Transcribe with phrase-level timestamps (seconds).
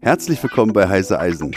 [0.00, 1.54] Herzlich willkommen bei Heiße Eisen.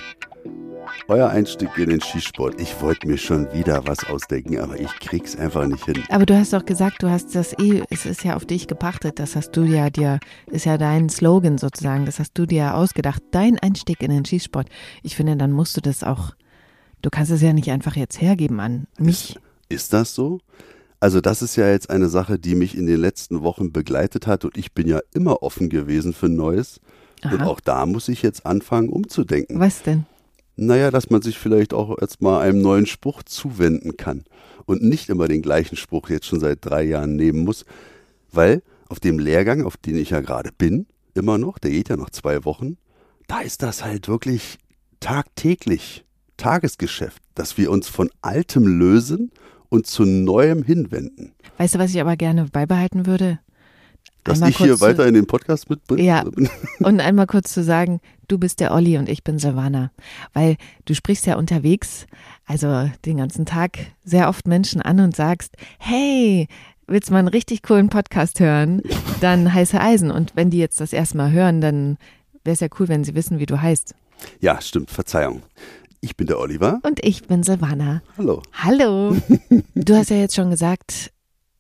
[1.08, 2.62] Euer Einstieg in den Skisport.
[2.62, 6.04] Ich wollte mir schon wieder was ausdenken, aber ich krieg's einfach nicht hin.
[6.10, 9.20] Aber du hast doch gesagt, du hast das eh, es ist ja auf dich gepachtet,
[9.20, 13.24] das hast du ja dir, ist ja dein Slogan sozusagen, das hast du dir ausgedacht,
[13.32, 14.68] dein Einstieg in den Skisport.
[15.04, 16.36] Ich finde, dann musst du das auch,
[17.02, 19.36] du kannst es ja nicht einfach jetzt hergeben an mich.
[19.36, 20.40] Ist, ist das so?
[21.06, 24.44] Also das ist ja jetzt eine Sache, die mich in den letzten Wochen begleitet hat
[24.44, 26.82] und ich bin ja immer offen gewesen für Neues.
[27.24, 27.46] Und Aha.
[27.46, 29.60] auch da muss ich jetzt anfangen umzudenken.
[29.60, 30.08] Was denn?
[30.56, 34.24] Naja, dass man sich vielleicht auch jetzt mal einem neuen Spruch zuwenden kann
[34.66, 37.66] und nicht immer den gleichen Spruch jetzt schon seit drei Jahren nehmen muss,
[38.32, 41.98] weil auf dem Lehrgang, auf den ich ja gerade bin, immer noch, der geht ja
[41.98, 42.78] noch zwei Wochen,
[43.28, 44.58] da ist das halt wirklich
[45.02, 46.04] tagtäglich,
[46.38, 49.32] Tagesgeschäft, dass wir uns von Altem lösen
[49.76, 51.34] und zu Neuem hinwenden.
[51.58, 53.40] Weißt du, was ich aber gerne beibehalten würde?
[54.24, 56.02] Dass Einmal ich hier weiter in den Podcast mitbringe.
[56.02, 56.24] Ja.
[56.80, 59.92] Und einmal kurz zu sagen, du bist der Olli und ich bin Silvana.
[60.34, 62.08] Weil du sprichst ja unterwegs,
[62.48, 66.48] also den ganzen Tag, sehr oft Menschen an und sagst, hey,
[66.88, 68.82] willst du mal einen richtig coolen Podcast hören?
[69.22, 70.10] Dann heiße Eisen.
[70.10, 71.98] Und wenn die jetzt das erste Mal hören, dann
[72.44, 73.94] wäre es ja cool, wenn sie wissen, wie du heißt.
[74.40, 75.44] Ja, stimmt, Verzeihung.
[76.06, 76.82] Ich bin der Oliver.
[76.84, 78.04] Und ich bin Silvana.
[78.16, 78.44] Hallo.
[78.54, 79.18] Hallo.
[79.74, 81.12] Du hast ja jetzt schon gesagt,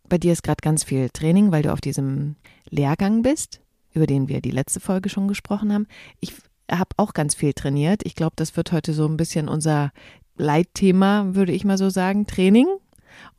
[0.07, 2.35] bei dir ist gerade ganz viel Training, weil du auf diesem
[2.69, 3.59] Lehrgang bist,
[3.93, 5.87] über den wir die letzte Folge schon gesprochen haben.
[6.19, 6.35] Ich
[6.71, 8.03] habe auch ganz viel trainiert.
[8.05, 9.91] Ich glaube, das wird heute so ein bisschen unser
[10.37, 12.67] Leitthema, würde ich mal so sagen, Training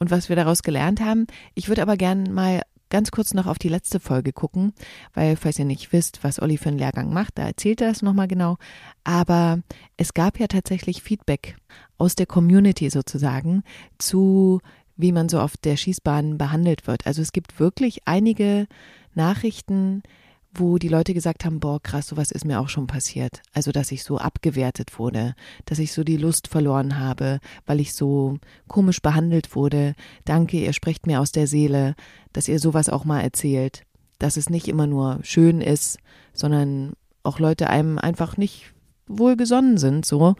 [0.00, 1.28] und was wir daraus gelernt haben.
[1.54, 2.62] Ich würde aber gern mal
[2.96, 4.72] ganz kurz noch auf die letzte Folge gucken,
[5.12, 8.00] weil falls ihr nicht wisst, was Olli für einen Lehrgang macht, da erzählt er es
[8.00, 8.56] nochmal genau.
[9.04, 9.60] Aber
[9.98, 11.58] es gab ja tatsächlich Feedback
[11.98, 13.64] aus der Community sozusagen
[13.98, 14.62] zu,
[14.96, 17.06] wie man so auf der Schießbahn behandelt wird.
[17.06, 18.66] Also es gibt wirklich einige
[19.14, 20.02] Nachrichten,
[20.58, 23.42] wo die Leute gesagt haben, boah, krass, sowas ist mir auch schon passiert.
[23.52, 27.94] Also, dass ich so abgewertet wurde, dass ich so die Lust verloren habe, weil ich
[27.94, 28.38] so
[28.68, 29.94] komisch behandelt wurde.
[30.24, 31.94] Danke, ihr sprecht mir aus der Seele,
[32.32, 33.82] dass ihr sowas auch mal erzählt.
[34.18, 35.98] Dass es nicht immer nur schön ist,
[36.32, 36.92] sondern
[37.22, 38.72] auch Leute einem einfach nicht
[39.06, 40.36] wohlgesonnen sind, so.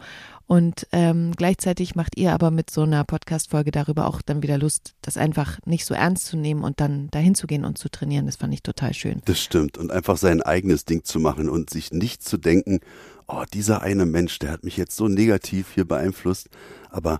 [0.47, 4.95] Und ähm, gleichzeitig macht ihr aber mit so einer Podcast-Folge darüber auch dann wieder Lust,
[5.01, 8.25] das einfach nicht so ernst zu nehmen und dann dahin zu gehen und zu trainieren.
[8.25, 9.21] Das fand ich total schön.
[9.25, 9.77] Das stimmt.
[9.77, 12.79] Und einfach sein eigenes Ding zu machen und sich nicht zu denken,
[13.27, 16.47] oh, dieser eine Mensch, der hat mich jetzt so negativ hier beeinflusst.
[16.89, 17.19] Aber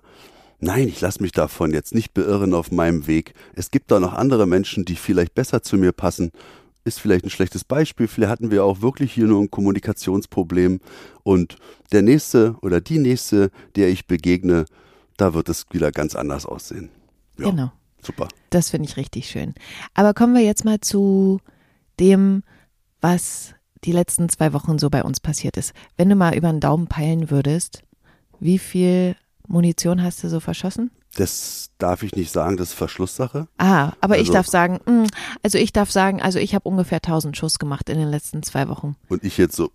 [0.58, 3.34] nein, ich lasse mich davon jetzt nicht beirren auf meinem Weg.
[3.54, 6.32] Es gibt da noch andere Menschen, die vielleicht besser zu mir passen.
[6.88, 8.08] Ist vielleicht ein schlechtes Beispiel.
[8.08, 10.80] Vielleicht hatten wir auch wirklich hier nur ein Kommunikationsproblem.
[11.22, 11.56] Und
[11.92, 14.64] der nächste oder die nächste, der ich begegne,
[15.18, 16.88] da wird es wieder ganz anders aussehen.
[17.38, 17.72] Ja, Genau.
[18.02, 18.28] Super.
[18.48, 19.54] Das finde ich richtig schön.
[19.92, 21.40] Aber kommen wir jetzt mal zu
[22.00, 22.42] dem,
[23.00, 25.74] was die letzten zwei Wochen so bei uns passiert ist.
[25.96, 27.82] Wenn du mal über den Daumen peilen würdest,
[28.40, 29.14] wie viel
[29.46, 30.90] Munition hast du so verschossen?
[31.16, 33.48] Das darf ich nicht sagen, das ist Verschlusssache.
[33.58, 35.06] Ah, aber ich Also- darf sagen, mm,
[35.42, 38.68] also ich darf sagen, also ich habe ungefähr 1000 Schuss gemacht in den letzten zwei
[38.68, 38.96] Wochen.
[39.08, 39.70] Und ich jetzt so,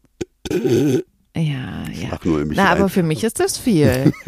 [1.36, 2.10] Ja, ja.
[2.12, 4.12] ach nur Na, aber für mich ist das viel.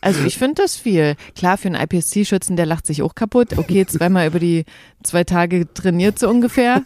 [0.00, 1.16] Also ich finde das viel.
[1.34, 3.58] Klar, für einen IPSC-Schützen, der lacht sich auch kaputt.
[3.58, 4.64] Okay, zweimal über die
[5.02, 6.82] zwei Tage trainiert so ungefähr.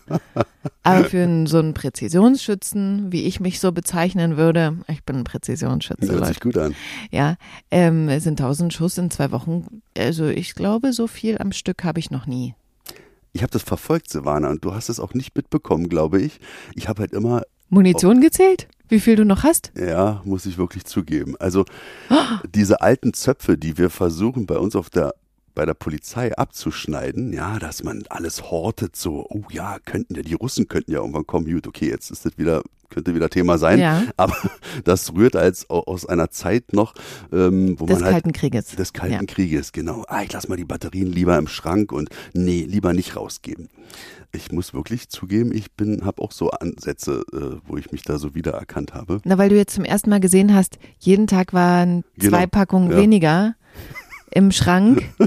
[0.83, 5.25] Aber für einen, so einen Präzisionsschützen, wie ich mich so bezeichnen würde, ich bin ein
[5.25, 6.27] Präzisionsschütze, Hört Leute.
[6.29, 6.75] sich gut an.
[7.11, 7.37] Ja,
[7.71, 9.83] ähm, es sind 1000 Schuss in zwei Wochen.
[9.97, 12.55] Also ich glaube, so viel am Stück habe ich noch nie.
[13.33, 16.41] Ich habe das verfolgt, Silvana, und du hast es auch nicht mitbekommen, glaube ich.
[16.75, 18.69] Ich habe halt immer, Munition gezählt?
[18.93, 19.73] Wie viel du noch hast?
[19.75, 21.35] ja, muss ich wirklich zugeben.
[21.39, 21.65] Also
[22.55, 25.15] diese alten Zöpfe, die wir versuchen bei uns auf der
[25.55, 30.35] bei der Polizei abzuschneiden, ja, dass man alles hortet, so, oh ja, könnten ja, die
[30.35, 33.79] Russen könnten ja irgendwann kommen, gut, okay, jetzt ist das wieder, könnte wieder Thema sein,
[33.79, 34.03] Ja.
[34.17, 34.35] aber
[34.85, 36.95] das rührt als au- aus einer Zeit noch,
[37.33, 38.67] ähm, wo Des man halt Kalten Krieges.
[38.77, 39.23] des Kalten Ja.
[39.27, 40.05] Krieges, genau.
[40.09, 43.69] Ah, ich lass mal die Batterien lieber im Schrank und nee, lieber nicht rausgeben.
[44.35, 48.17] Ich muss wirklich zugeben, ich bin, habe auch so Ansätze, äh, wo ich mich da
[48.19, 49.21] so wiedererkannt habe.
[49.25, 52.91] Na, weil du jetzt zum ersten Mal gesehen hast, jeden Tag waren Genau, zwei Packungen
[52.93, 52.97] ja.
[52.97, 53.55] weniger
[54.35, 55.05] im Schrank.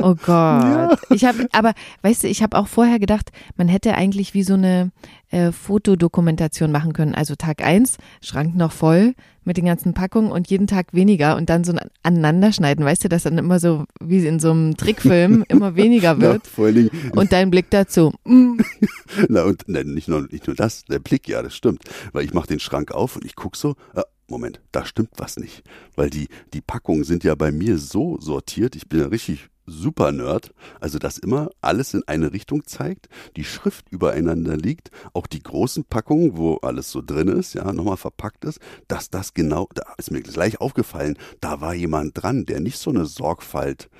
[0.00, 0.96] Oh Gott.
[1.10, 4.54] Ich habe, aber weißt du, ich habe auch vorher gedacht, man hätte eigentlich wie so
[4.54, 4.92] eine
[5.32, 7.16] äh, Fotodokumentation machen können.
[7.16, 9.14] Also Tag eins, Schrank noch voll
[9.44, 12.84] mit den ganzen Packungen und jeden Tag weniger und dann so ein Aneinanderschneiden.
[12.84, 16.46] Weißt du, dass dann immer so wie in so einem Trickfilm immer weniger Na, wird.
[16.46, 18.12] vor allen Dingen, Und dein Blick dazu.
[18.24, 18.60] mm,
[19.28, 21.82] na, und na, nicht, nur, nicht nur das, der Blick, ja, das stimmt.
[22.12, 25.38] Weil ich mache den Schrank auf und ich guck so, äh, Moment, da stimmt was
[25.38, 25.62] nicht.
[25.96, 30.12] Weil die, die Packungen sind ja bei mir so sortiert, ich bin ja richtig super
[30.12, 35.42] Nerd, also dass immer alles in eine Richtung zeigt, die Schrift übereinander liegt, auch die
[35.42, 39.82] großen Packungen, wo alles so drin ist, ja, nochmal verpackt ist, dass das genau, da
[39.98, 43.90] ist mir gleich aufgefallen, da war jemand dran, der nicht so eine Sorgfalt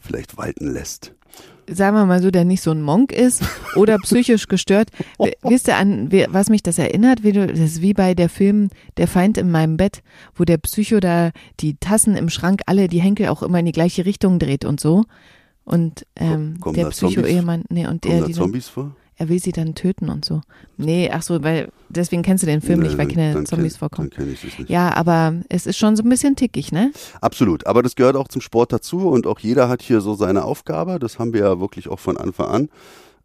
[0.00, 1.14] vielleicht walten lässt
[1.68, 3.42] sagen wir mal so, der nicht so ein Monk ist
[3.76, 4.90] oder psychisch gestört.
[5.42, 7.22] Wisst ihr an, was mich das erinnert?
[7.22, 10.02] Wie du, das ist wie bei der Film Der Feind in meinem Bett,
[10.34, 11.30] wo der Psycho da
[11.60, 14.80] die Tassen im Schrank alle, die Henkel auch immer in die gleiche Richtung dreht und
[14.80, 15.04] so.
[15.64, 18.94] Und ähm, der Psycho-Ehemann, nee, und der, die Zombies vor?
[19.16, 20.40] Er will sie dann töten und so.
[20.76, 23.78] Nee, ach so, weil deswegen kennst du den Film nee, nicht, weil keine Zombies kenn,
[23.78, 24.10] vorkommen.
[24.10, 24.70] Dann kenn ich es nicht.
[24.70, 26.92] Ja, aber es ist schon so ein bisschen tickig, ne?
[27.20, 30.44] Absolut, aber das gehört auch zum Sport dazu und auch jeder hat hier so seine
[30.44, 30.98] Aufgabe.
[30.98, 32.68] Das haben wir ja wirklich auch von Anfang an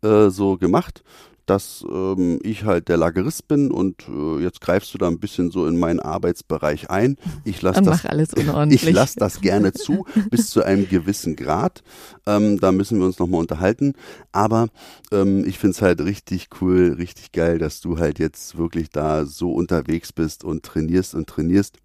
[0.01, 1.03] äh, so gemacht
[1.49, 5.49] dass ähm, ich halt der Lagerist bin und äh, jetzt greifst du da ein bisschen
[5.49, 7.17] so in meinen Arbeitsbereich ein.
[7.43, 8.03] Ich lasse das,
[8.69, 11.81] ich lasse das gerne zu bis zu einem gewissen Grad.
[12.27, 13.93] Ähm, da müssen wir uns nochmal unterhalten.
[14.31, 14.67] Aber
[15.11, 19.25] ähm, ich finde es halt richtig cool, richtig geil, dass du halt jetzt wirklich da
[19.25, 21.77] so unterwegs bist und trainierst und trainierst.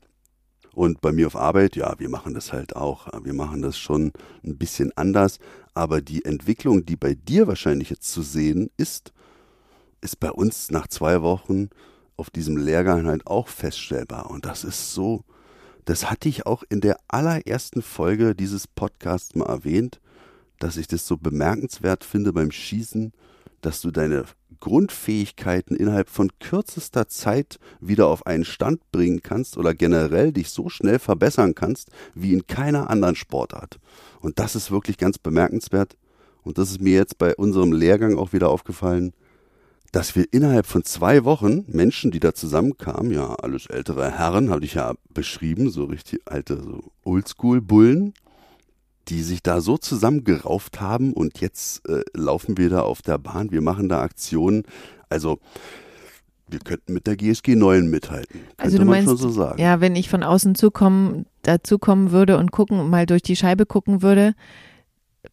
[0.74, 3.06] Und bei mir auf Arbeit, ja, wir machen das halt auch.
[3.22, 4.12] Wir machen das schon
[4.44, 5.38] ein bisschen anders.
[5.72, 9.13] Aber die Entwicklung, die bei dir wahrscheinlich jetzt zu sehen ist,
[10.04, 11.70] ist bei uns nach zwei Wochen
[12.16, 14.30] auf diesem Lehrgang halt auch feststellbar.
[14.30, 15.24] Und das ist so,
[15.86, 20.00] das hatte ich auch in der allerersten Folge dieses Podcasts mal erwähnt,
[20.58, 23.12] dass ich das so bemerkenswert finde beim Schießen,
[23.62, 24.26] dass du deine
[24.60, 30.68] Grundfähigkeiten innerhalb von kürzester Zeit wieder auf einen Stand bringen kannst oder generell dich so
[30.68, 33.78] schnell verbessern kannst wie in keiner anderen Sportart.
[34.20, 35.96] Und das ist wirklich ganz bemerkenswert.
[36.42, 39.14] Und das ist mir jetzt bei unserem Lehrgang auch wieder aufgefallen
[39.94, 44.64] dass wir innerhalb von zwei Wochen Menschen, die da zusammenkamen, ja, alles ältere Herren, habe
[44.64, 48.12] ich ja beschrieben, so richtig alte, so Oldschool-Bullen,
[49.06, 53.52] die sich da so zusammengerauft haben und jetzt äh, laufen wir da auf der Bahn,
[53.52, 54.64] wir machen da Aktionen.
[55.10, 55.38] Also
[56.48, 58.40] wir könnten mit der GSG 9 mithalten.
[58.56, 59.60] Also du meinst, so sagen.
[59.60, 64.02] ja, wenn ich von außen zukommen, dazukommen würde und gucken, mal durch die Scheibe gucken
[64.02, 64.34] würde,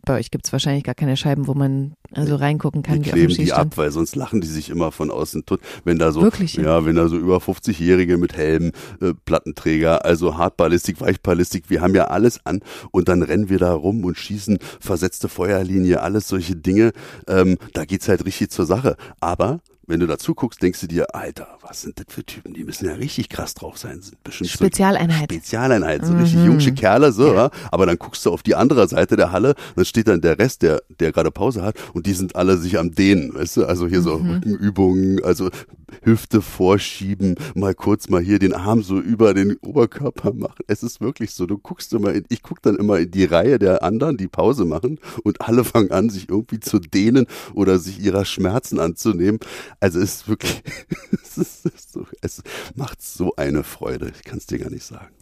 [0.05, 3.01] bei euch gibt es wahrscheinlich gar keine Scheiben, wo man also reingucken kann.
[3.01, 5.61] Die kleben die ab, weil sonst lachen die sich immer von außen tot.
[5.83, 6.55] Wenn da so, Wirklich?
[6.55, 8.71] ja, wenn da so über 50-Jährige mit Helm,
[9.01, 12.61] äh, Plattenträger, also Hartballistik, Weichballistik, wir haben ja alles an
[12.91, 16.91] und dann rennen wir da rum und schießen versetzte Feuerlinie, alles solche Dinge.
[17.27, 18.97] Ähm, da geht's halt richtig zur Sache.
[19.19, 19.59] Aber
[19.91, 22.53] wenn du dazu guckst, denkst du dir, Alter, was sind das für Typen?
[22.53, 24.01] Die müssen ja richtig krass drauf sein.
[24.01, 25.29] Sind bestimmt Spezialeinheit.
[25.29, 26.19] So Spezialeinheit, so mhm.
[26.21, 27.51] richtig jungsche Kerle, so, ja.
[27.71, 30.61] Aber dann guckst du auf die andere Seite der Halle, dann steht dann der Rest,
[30.61, 33.65] der, der gerade Pause hat, und die sind alle sich am Dehnen, weißt du?
[33.65, 34.31] Also hier so mhm.
[34.31, 35.49] Rückenübungen, also
[36.03, 40.63] Hüfte vorschieben, mal kurz mal hier den Arm so über den Oberkörper machen.
[40.67, 43.59] Es ist wirklich so, du guckst immer, in, ich guck dann immer in die Reihe
[43.59, 47.99] der anderen, die Pause machen, und alle fangen an, sich irgendwie zu dehnen oder sich
[47.99, 49.39] ihrer Schmerzen anzunehmen.
[49.81, 50.61] Also es ist wirklich,
[51.11, 52.41] es, ist so, es
[52.75, 54.13] macht so eine Freude.
[54.15, 55.13] Ich kann es dir gar nicht sagen.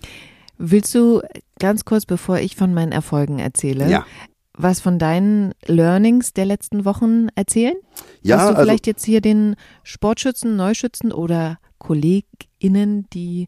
[0.58, 1.22] Willst du
[1.58, 4.06] ganz kurz, bevor ich von meinen Erfolgen erzähle, ja.
[4.54, 7.76] was von deinen Learnings der letzten Wochen erzählen?
[8.22, 13.48] Ja, Hast du also, vielleicht jetzt hier den Sportschützen, Neuschützen oder KollegInnen, die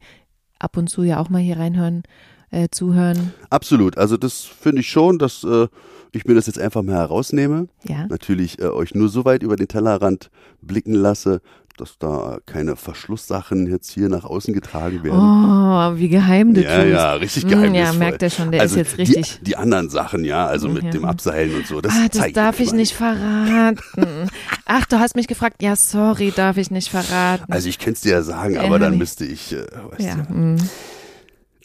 [0.57, 2.03] ab und zu ja auch mal hier reinhören,
[2.51, 3.33] äh, zuhören?
[3.49, 3.97] Absolut.
[3.97, 5.67] Also das finde ich schon, dass äh,
[6.11, 7.67] ich mir das jetzt einfach mal herausnehme.
[7.83, 8.05] Ja.
[8.07, 10.29] Natürlich äh, euch nur so weit über den Tellerrand
[10.61, 11.41] blicken lasse,
[11.77, 15.17] dass da keine Verschlusssachen jetzt hier nach außen getragen werden.
[15.17, 16.91] Oh, wie geheim du ja, tust.
[16.91, 17.93] Ja, richtig geheimnisvoll.
[17.93, 19.39] Ja, merkt er schon, der also ist jetzt richtig.
[19.39, 20.91] Die, die anderen Sachen, ja, also mit ja.
[20.91, 23.79] dem Abseilen und so, das, ah, das darf ich nicht verraten.
[24.65, 27.51] Ach, du hast mich gefragt, ja, sorry, darf ich nicht verraten.
[27.51, 30.15] Also ich könnte es dir ja sagen, aber dann müsste ich, äh, weißt ja.
[30.15, 30.57] Du, mm.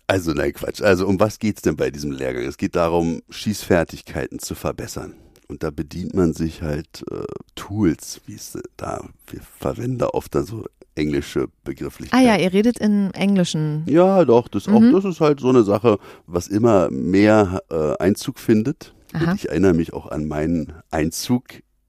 [0.06, 0.82] Also nein, Quatsch.
[0.82, 2.44] Also um was geht's denn bei diesem Lehrgang?
[2.44, 5.14] Es geht darum, Schießfertigkeiten zu verbessern.
[5.48, 10.34] Und da bedient man sich halt äh, Tools, wie es da, wir verwenden da oft
[10.34, 10.64] da so
[10.96, 12.26] englische Begrifflichkeiten.
[12.26, 13.84] Ah ja, ihr redet in Englischen.
[13.86, 14.74] Ja, doch, das mhm.
[14.74, 18.92] auch, das ist halt so eine Sache, was immer mehr äh, Einzug findet.
[19.34, 21.44] Ich erinnere mich auch an meinen Einzug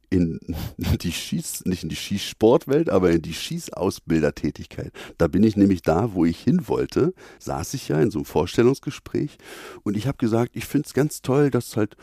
[0.09, 0.39] in
[0.77, 4.91] die Schieß, nicht in die Schießsportwelt, aber in die Schießausbildertätigkeit.
[5.17, 8.25] Da bin ich nämlich da, wo ich hin wollte, saß ich ja in so einem
[8.25, 9.37] Vorstellungsgespräch
[9.83, 11.95] und ich habe gesagt, ich finde es ganz toll, dass halt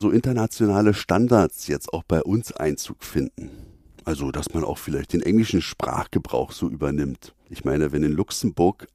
[0.00, 3.50] so internationale Standards jetzt auch bei uns Einzug finden.
[4.04, 7.34] Also, dass man auch vielleicht den englischen Sprachgebrauch so übernimmt.
[7.50, 8.86] Ich meine, wenn in Luxemburg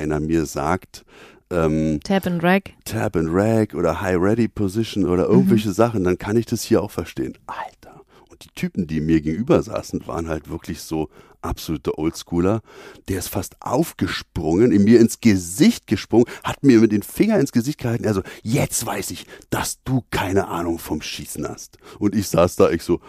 [0.00, 1.04] einer mir sagt,
[1.50, 2.72] ähm, Tap and Rag.
[2.84, 5.74] Tap and Rag oder High Ready Position oder irgendwelche mhm.
[5.74, 7.36] Sachen, dann kann ich das hier auch verstehen.
[7.46, 8.02] Alter.
[8.28, 11.10] Und Und die Typen, die mir gegenüber saßen, waren halt wirklich so
[11.42, 12.62] absolute Oldschooler.
[13.08, 17.52] Der ist fast aufgesprungen, in mir ins Gesicht gesprungen, hat mir mit den Finger ins
[17.52, 18.06] Gesicht gehalten.
[18.06, 21.76] Also, jetzt weiß ich, dass du keine Ahnung vom Schießen hast.
[21.98, 23.00] Und ich saß da, ich so,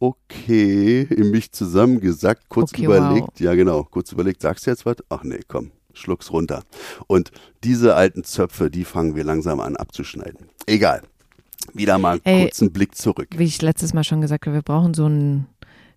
[0.00, 3.40] okay, in mich zusammengesackt, kurz Okay, überlegt, wow.
[3.40, 4.96] ja genau, kurz überlegt, sagst du jetzt was?
[5.08, 6.62] Ach nee, komm, schluck's runter.
[7.06, 7.30] Und
[7.64, 10.48] diese alten Zöpfe, die fangen wir langsam an abzuschneiden.
[10.66, 11.02] Egal.
[11.74, 12.42] Wieder mal einen Ey.
[12.44, 13.28] kurzen Blick zurück.
[13.36, 15.46] Wie ich letztes Mal schon gesagt habe, wir brauchen so ein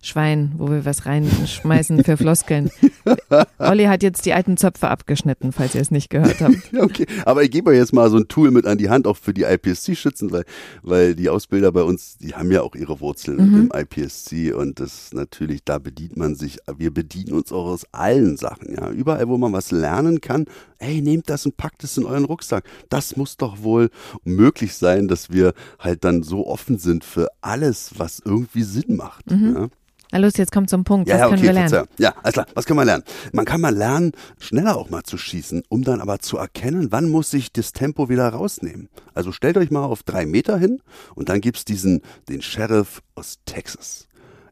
[0.06, 2.70] Schwein, wo wir was reinschmeißen für Floskeln.
[3.58, 6.72] Olli hat jetzt die alten Zöpfe abgeschnitten, falls ihr es nicht gehört habt.
[6.72, 7.06] Ja, okay.
[7.24, 9.34] Aber ich gebe euch jetzt mal so ein Tool mit an die Hand, auch für
[9.34, 10.44] die IPSC-Schützen, weil,
[10.82, 15.12] weil die Ausbilder bei uns, die haben ja auch ihre Wurzeln im IPSC und das
[15.12, 18.90] natürlich, da bedient man sich, wir bedienen uns auch aus allen Sachen, ja.
[18.90, 20.46] Überall, wo man was lernen kann,
[20.78, 22.64] ey, nehmt das und packt es in euren Rucksack.
[22.88, 23.90] Das muss doch wohl
[24.24, 29.24] möglich sein, dass wir halt dann so offen sind für alles, was irgendwie Sinn macht.
[29.30, 29.68] Ja?
[30.12, 31.08] Na los, jetzt kommt zum Punkt.
[31.08, 31.68] Was Ja, ja, können okay, wir lernen?
[31.68, 31.88] Verzeihung.
[31.98, 32.46] Ja, alles klar.
[32.54, 33.04] Was kann man lernen?
[33.32, 37.08] Man kann mal lernen, schneller auch mal zu schießen, um dann aber zu erkennen, wann
[37.08, 38.88] muss ich das Tempo wieder rausnehmen.
[39.14, 40.80] Also stellt euch mal auf drei Meter hin
[41.14, 44.06] und dann gibt's diesen, den Sheriff aus Texas.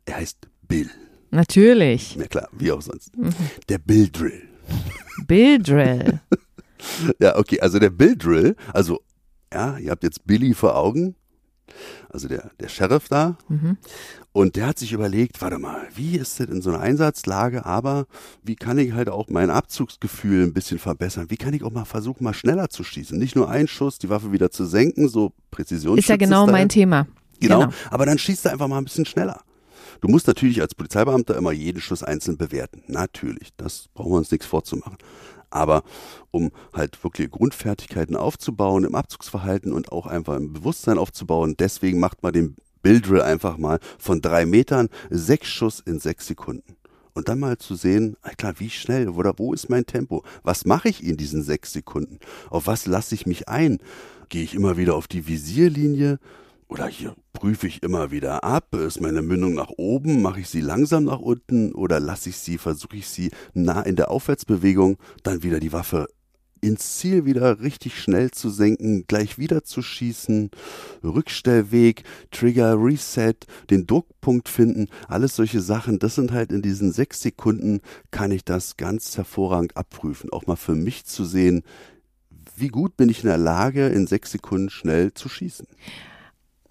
[0.07, 0.91] Er heißt Bill.
[1.31, 2.17] Natürlich.
[2.17, 3.17] Ja klar, wie auch sonst.
[3.17, 3.35] Mhm.
[3.69, 4.43] Der Bill Drill.
[5.27, 6.21] Bill Drill.
[7.19, 9.01] Ja, okay, also der Bill Drill, also,
[9.53, 11.15] ja, ihr habt jetzt Billy vor Augen,
[12.09, 13.77] also der, der Sheriff da, Mhm.
[14.33, 18.07] und der hat sich überlegt, warte mal, wie ist das in so einer Einsatzlage, aber
[18.43, 21.27] wie kann ich halt auch mein Abzugsgefühl ein bisschen verbessern?
[21.31, 23.19] Wie kann ich auch mal versuchen, mal schneller zu schießen?
[23.19, 25.99] Nicht nur einen Schuss, die Waffe wieder zu senken, so Präzision.
[25.99, 27.07] Ist ja genau mein Thema.
[27.41, 29.41] Genau, aber dann schießt er einfach mal ein bisschen schneller.
[30.01, 32.83] Du musst natürlich als Polizeibeamter immer jeden Schuss einzeln bewerten.
[32.89, 34.99] Natürlich, das brauchen wir uns nichts vorzumachen.
[35.55, 35.85] Aber
[36.33, 42.25] um halt wirklich Grundfertigkeiten aufzubauen im Abzugsverhalten und auch einfach im Bewusstsein aufzubauen, deswegen macht
[42.25, 46.77] man den Billdrill einfach mal von drei Metern sechs Schuss in sechs Sekunden.
[47.15, 50.25] Und dann mal zu sehen, klar, wie schnell oder wo ist mein Tempo?
[50.43, 52.19] Was mache ich in diesen sechs Sekunden?
[52.51, 53.79] Auf was lasse ich mich ein?
[54.31, 56.19] Gehe ich immer wieder auf die Visierlinie?
[56.69, 60.61] Oder hier prüfe ich immer wieder ab, ist meine Mündung nach oben, mache ich sie
[60.61, 61.73] langsam nach unten?
[61.73, 66.09] Oder lasse ich sie, versuche ich sie nah in der Aufwärtsbewegung, dann wieder die Waffe
[66.65, 70.51] ins Ziel wieder richtig schnell zu senken, gleich wieder zu schießen,
[71.03, 73.35] Rückstellweg, Trigger, Reset,
[73.71, 77.81] den Druckpunkt finden, alles solche Sachen, das sind halt in diesen sechs Sekunden
[78.11, 81.63] kann ich das ganz hervorragend abprüfen, auch mal für mich zu sehen,
[82.57, 85.67] wie gut bin ich in der Lage, in sechs Sekunden schnell zu schießen.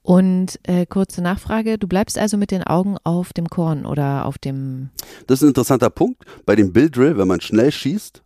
[0.04, 4.38] Und äh, kurze Nachfrage, du bleibst also mit den Augen auf dem Korn oder auf
[4.38, 4.90] dem
[5.28, 6.24] Das ist ein interessanter Punkt.
[6.46, 8.22] Bei dem Bill Drill, wenn man schnell schießt,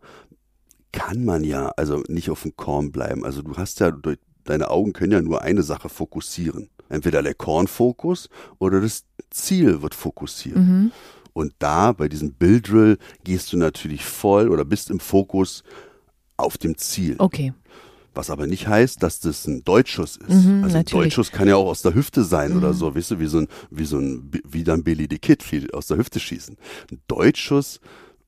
[0.90, 3.24] kann man ja also nicht auf dem Korn bleiben.
[3.24, 3.92] Also du hast ja,
[4.44, 6.68] deine Augen können ja nur eine Sache fokussieren.
[6.88, 10.56] Entweder der Kornfokus oder das Ziel wird fokussiert.
[10.56, 10.90] Mhm.
[11.32, 15.62] Und da, bei diesem Bill Drill, gehst du natürlich voll oder bist im Fokus
[16.36, 17.14] auf dem Ziel.
[17.18, 17.52] Okay.
[18.18, 20.44] Was aber nicht heißt, dass das ein Deutschuss ist.
[20.44, 20.84] Mhm, also ein.
[20.84, 23.48] Deutschuss kann ja auch aus der Hüfte sein oder so, weißt du, wie so ein,
[23.70, 26.56] wie so ein, wie dann Billy the Kid aus der Hüfte schießen.
[26.90, 27.78] Ein Deutschuss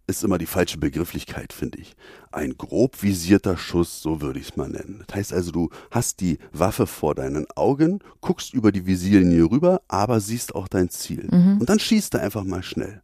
[0.07, 1.97] ist immer die falsche Begrifflichkeit, finde ich.
[2.31, 5.03] Ein grob visierter Schuss, so würde ich es mal nennen.
[5.09, 9.83] Das heißt also, du hast die Waffe vor deinen Augen, guckst über die Visierlinie rüber,
[9.89, 11.27] aber siehst auch dein Ziel.
[11.59, 13.03] Und dann schießt du einfach mal schnell.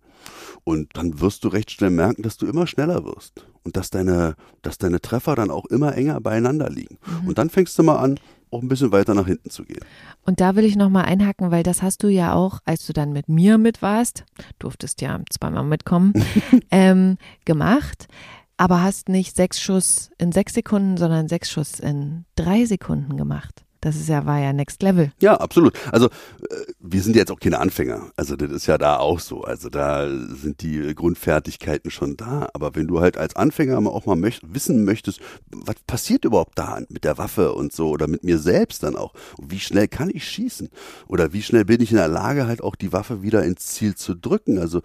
[0.64, 3.46] Und dann wirst du recht schnell merken, dass du immer schneller wirst.
[3.64, 6.98] Und dass deine, dass deine Treffer dann auch immer enger beieinander liegen.
[7.26, 8.18] Und dann fängst du mal an,
[8.50, 9.84] auch ein bisschen weiter nach hinten zu gehen.
[10.24, 13.12] Und da will ich nochmal einhaken, weil das hast du ja auch, als du dann
[13.12, 14.24] mit mir mit warst,
[14.58, 16.12] durftest ja zweimal mitkommen,
[16.70, 18.06] ähm, gemacht,
[18.56, 23.65] aber hast nicht sechs Schuss in sechs Sekunden, sondern sechs Schuss in drei Sekunden gemacht.
[23.86, 25.12] Das ist ja, war ja Next Level.
[25.20, 25.78] Ja, absolut.
[25.92, 26.10] Also äh,
[26.80, 28.10] wir sind jetzt auch keine Anfänger.
[28.16, 29.44] Also das ist ja da auch so.
[29.44, 32.48] Also da sind die Grundfertigkeiten schon da.
[32.52, 35.20] Aber wenn du halt als Anfänger auch mal möcht wissen möchtest,
[35.52, 39.14] was passiert überhaupt da mit der Waffe und so oder mit mir selbst dann auch?
[39.40, 40.68] Wie schnell kann ich schießen?
[41.06, 43.94] Oder wie schnell bin ich in der Lage, halt auch die Waffe wieder ins Ziel
[43.94, 44.58] zu drücken?
[44.58, 44.82] Also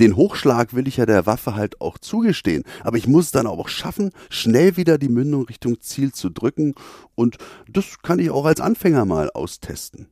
[0.00, 2.64] den Hochschlag will ich ja der Waffe halt auch zugestehen.
[2.82, 6.74] Aber ich muss es dann auch schaffen, schnell wieder die Mündung Richtung Ziel zu drücken.
[7.14, 7.38] Und
[7.68, 10.08] das kann ich auch als Anfänger mal austesten.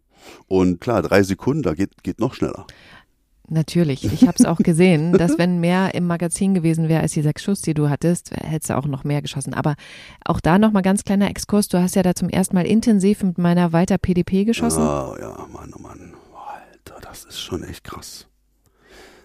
[0.48, 2.66] Und klar, drei Sekunden, da geht, geht noch schneller.
[3.48, 4.04] Natürlich.
[4.04, 7.44] Ich habe es auch gesehen, dass wenn mehr im Magazin gewesen wäre als die sechs
[7.44, 9.54] Schuss, die du hattest, hättest du auch noch mehr geschossen.
[9.54, 9.76] Aber
[10.24, 11.68] auch da nochmal ganz kleiner Exkurs.
[11.68, 14.82] Du hast ja da zum ersten Mal intensiv mit meiner Walter PDP geschossen.
[14.82, 16.14] Oh ja, Mann, oh Mann.
[16.34, 18.26] Alter, das ist schon echt krass.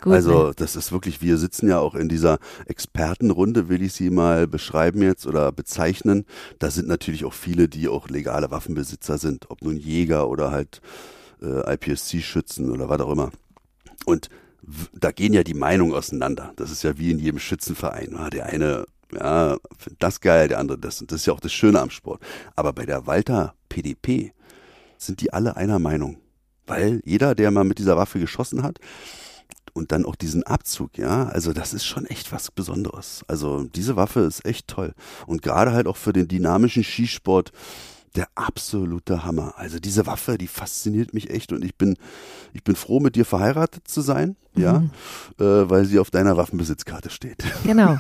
[0.01, 4.09] Gut, also das ist wirklich, wir sitzen ja auch in dieser Expertenrunde, will ich sie
[4.09, 6.25] mal beschreiben jetzt oder bezeichnen.
[6.57, 10.81] Da sind natürlich auch viele, die auch legale Waffenbesitzer sind, ob nun Jäger oder halt
[11.43, 13.31] äh, IPSC-Schützen oder was auch immer.
[14.05, 14.29] Und
[14.93, 16.51] da gehen ja die Meinungen auseinander.
[16.55, 18.15] Das ist ja wie in jedem Schützenverein.
[18.15, 20.99] Ah, der eine, ja, findet das geil, der andere das.
[21.01, 22.21] Und das ist ja auch das Schöne am Sport.
[22.55, 24.33] Aber bei der Walter PDP
[24.97, 26.17] sind die alle einer Meinung.
[26.65, 28.79] Weil jeder, der mal mit dieser Waffe geschossen hat,
[29.73, 33.23] und dann auch diesen Abzug, ja, also das ist schon echt was Besonderes.
[33.27, 34.93] Also diese Waffe ist echt toll.
[35.27, 37.51] Und gerade halt auch für den dynamischen Skisport,
[38.15, 39.53] der absolute Hammer.
[39.57, 41.97] Also diese Waffe, die fasziniert mich echt und ich bin,
[42.53, 44.61] ich bin froh, mit dir verheiratet zu sein, mhm.
[44.61, 44.83] ja,
[45.39, 47.43] äh, weil sie auf deiner Waffenbesitzkarte steht.
[47.63, 47.97] Genau.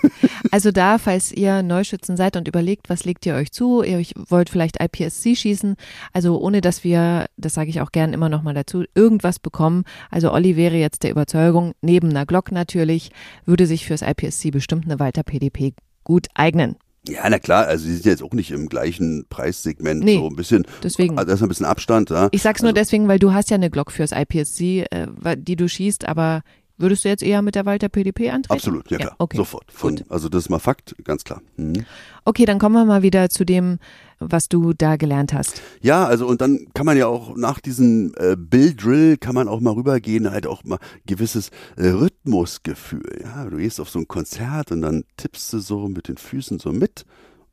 [0.51, 4.49] Also da, falls ihr Neuschützen seid und überlegt, was legt ihr euch zu, ihr wollt
[4.49, 5.75] vielleicht IPSC schießen,
[6.13, 9.83] also ohne dass wir, das sage ich auch gern immer noch mal dazu, irgendwas bekommen.
[10.09, 13.11] Also Olli wäre jetzt der Überzeugung, neben einer Glock natürlich,
[13.45, 16.75] würde sich fürs IPSC bestimmt eine Walter PDP gut eignen.
[17.07, 20.35] Ja, na klar, also sie sind jetzt auch nicht im gleichen Preissegment, nee, so ein
[20.35, 21.17] bisschen, deswegen.
[21.17, 22.11] also da ist ein bisschen Abstand.
[22.11, 22.29] Ja.
[22.31, 25.55] Ich sag's also, nur deswegen, weil du hast ja eine Glock fürs IPSC, äh, die
[25.55, 26.43] du schießt, aber
[26.77, 28.53] würdest du jetzt eher mit der Walter PDP antreten?
[28.53, 29.37] Absolut, ja klar, ja, okay.
[29.37, 29.71] sofort.
[29.71, 31.41] Von, also das ist mal Fakt, ganz klar.
[31.57, 31.85] Mhm.
[32.23, 33.79] Okay, dann kommen wir mal wieder zu dem,
[34.21, 35.61] was du da gelernt hast.
[35.81, 39.47] Ja, also und dann kann man ja auch nach diesem äh, Bill Drill kann man
[39.47, 43.21] auch mal rübergehen, halt auch mal gewisses äh, Rhythmusgefühl.
[43.23, 46.59] Ja, du gehst auf so ein Konzert und dann tippst du so mit den Füßen
[46.59, 47.05] so mit.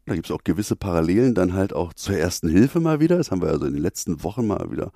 [0.07, 3.19] Da gibt es auch gewisse Parallelen dann halt auch zur ersten Hilfe mal wieder.
[3.19, 4.91] Das haben wir also in den letzten Wochen mal wieder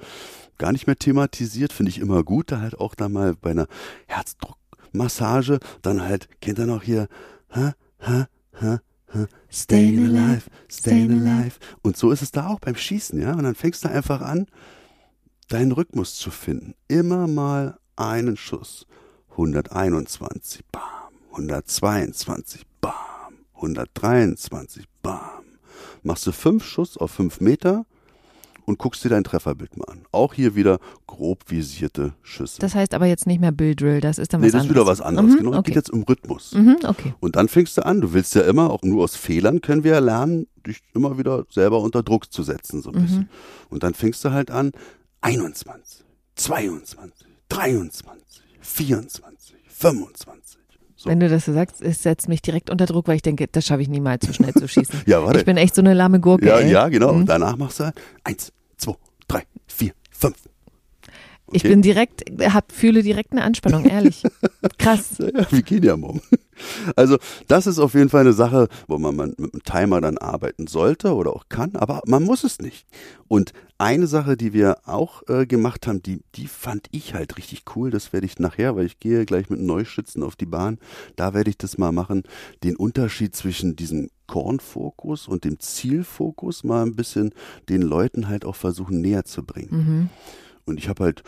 [0.56, 1.72] gar nicht mehr thematisiert.
[1.72, 3.66] Finde ich immer gut, da halt auch dann mal bei einer
[4.06, 7.08] Herzdruckmassage dann halt, kennt ihr noch hier,
[7.50, 8.26] ha, ha,
[8.58, 8.80] ha,
[9.50, 11.56] Staying alive, staying alive.
[11.82, 13.34] Und so ist es da auch beim Schießen, ja.
[13.34, 14.46] Und dann fängst du einfach an,
[15.48, 16.74] deinen Rhythmus zu finden.
[16.88, 18.86] Immer mal einen Schuss.
[19.32, 20.82] 121, bam.
[21.32, 22.92] 122, bam.
[23.54, 25.44] 123, bam.
[26.02, 27.86] Machst du fünf Schuss auf fünf Meter,
[28.64, 30.02] und guckst dir dein Trefferbild mal an.
[30.12, 32.60] Auch hier wieder grob visierte Schüsse.
[32.60, 34.70] Das heißt aber jetzt nicht mehr Bill Drill, das ist dann was nee, das ist
[34.70, 35.32] wieder was anderes.
[35.32, 35.62] Mhm, genau, okay.
[35.70, 36.52] geht jetzt um Rhythmus.
[36.54, 37.14] Mhm, okay.
[37.20, 39.92] Und dann fängst du an, du willst ja immer, auch nur aus Fehlern können wir
[39.92, 43.02] ja lernen, dich immer wieder selber unter Druck zu setzen, so ein mhm.
[43.02, 43.28] bisschen.
[43.70, 44.72] Und dann fängst du halt an,
[45.20, 46.04] 21,
[46.36, 50.61] 22, 23, 24, 25.
[51.02, 51.10] So.
[51.10, 53.66] Wenn du das so sagst, es setzt mich direkt unter Druck, weil ich denke, das
[53.66, 55.02] schaffe ich niemals so schnell zu schießen.
[55.06, 55.40] ja, warte.
[55.40, 56.46] Ich bin echt so eine lahme Gurke.
[56.46, 56.70] Ja, ey.
[56.70, 57.12] ja, genau.
[57.12, 57.20] Mhm.
[57.20, 58.94] Und danach machst du halt eins, zwei,
[59.26, 60.36] drei, vier, fünf.
[61.52, 61.58] Okay.
[61.58, 64.22] Ich bin direkt, hab, fühle direkt eine Anspannung, ehrlich.
[64.78, 65.18] Krass.
[65.18, 66.22] Ja, wir gehen ja morgen.
[66.96, 70.66] Also das ist auf jeden Fall eine Sache, wo man mit einem Timer dann arbeiten
[70.66, 72.86] sollte oder auch kann, aber man muss es nicht.
[73.28, 77.64] Und eine Sache, die wir auch äh, gemacht haben, die, die fand ich halt richtig
[77.76, 80.78] cool, das werde ich nachher, weil ich gehe gleich mit Neuschützen auf die Bahn,
[81.16, 82.22] da werde ich das mal machen,
[82.64, 87.34] den Unterschied zwischen diesem Kornfokus und dem Zielfokus mal ein bisschen
[87.68, 89.68] den Leuten halt auch versuchen näher zu bringen.
[89.70, 90.10] Mhm.
[90.64, 91.22] Und ich habe halt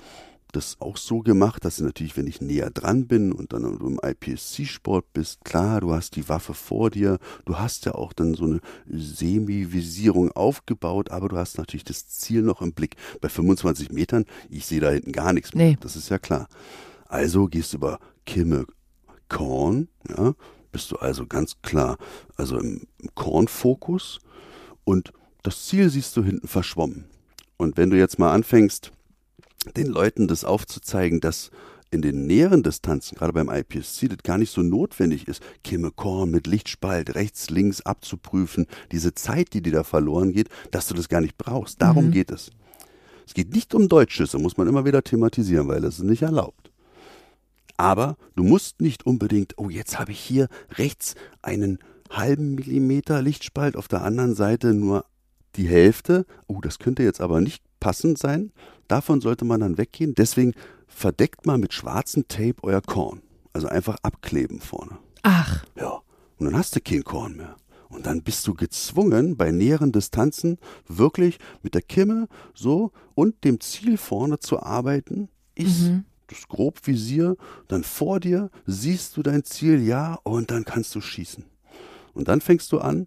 [0.54, 5.12] das auch so gemacht, dass natürlich, wenn ich näher dran bin und dann im IPSC-Sport
[5.12, 8.60] bist, klar, du hast die Waffe vor dir, du hast ja auch dann so eine
[8.86, 12.96] Semi-Visierung aufgebaut, aber du hast natürlich das Ziel noch im Blick.
[13.20, 15.76] Bei 25 Metern, ich sehe da hinten gar nichts mehr, nee.
[15.80, 16.48] das ist ja klar.
[17.06, 18.66] Also gehst du über Kimme
[19.28, 20.34] Korn, ja,
[20.70, 21.98] bist du also ganz klar,
[22.36, 22.82] also im
[23.14, 24.20] Kornfokus
[24.84, 27.04] und das Ziel siehst du hinten verschwommen.
[27.56, 28.92] Und wenn du jetzt mal anfängst,
[29.76, 31.50] den Leuten das aufzuzeigen, dass
[31.90, 36.30] in den näheren Distanzen, gerade beim IPSC, das gar nicht so notwendig ist, Kimme Korn
[36.30, 41.08] mit Lichtspalt rechts, links abzuprüfen, diese Zeit, die dir da verloren geht, dass du das
[41.08, 41.80] gar nicht brauchst.
[41.80, 42.10] Darum mhm.
[42.10, 42.50] geht es.
[43.26, 46.70] Es geht nicht um Deutschschüsse, muss man immer wieder thematisieren, weil das ist nicht erlaubt.
[47.76, 51.78] Aber du musst nicht unbedingt, oh, jetzt habe ich hier rechts einen
[52.10, 55.04] halben Millimeter Lichtspalt, auf der anderen Seite nur
[55.56, 56.26] die Hälfte.
[56.46, 58.52] Oh, das könnte jetzt aber nicht passend sein.
[58.88, 60.14] Davon sollte man dann weggehen.
[60.14, 60.54] Deswegen
[60.86, 63.22] verdeckt mal mit schwarzem Tape euer Korn.
[63.52, 64.98] Also einfach abkleben vorne.
[65.22, 65.64] Ach.
[65.76, 66.00] Ja.
[66.38, 67.56] Und dann hast du kein Korn mehr.
[67.88, 73.60] Und dann bist du gezwungen, bei näheren Distanzen wirklich mit der Kimme so und dem
[73.60, 75.28] Ziel vorne zu arbeiten.
[75.54, 76.04] Ich mhm.
[76.26, 77.36] das grob Visier,
[77.68, 81.44] dann vor dir siehst du dein Ziel, ja, und dann kannst du schießen.
[82.14, 83.06] Und dann fängst du an,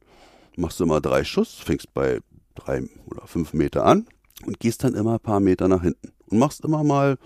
[0.55, 2.21] machst du mal drei Schuss, fängst bei
[2.55, 4.07] drei oder fünf Meter an,
[4.45, 7.17] und gehst dann immer ein paar Meter nach hinten und machst immer mal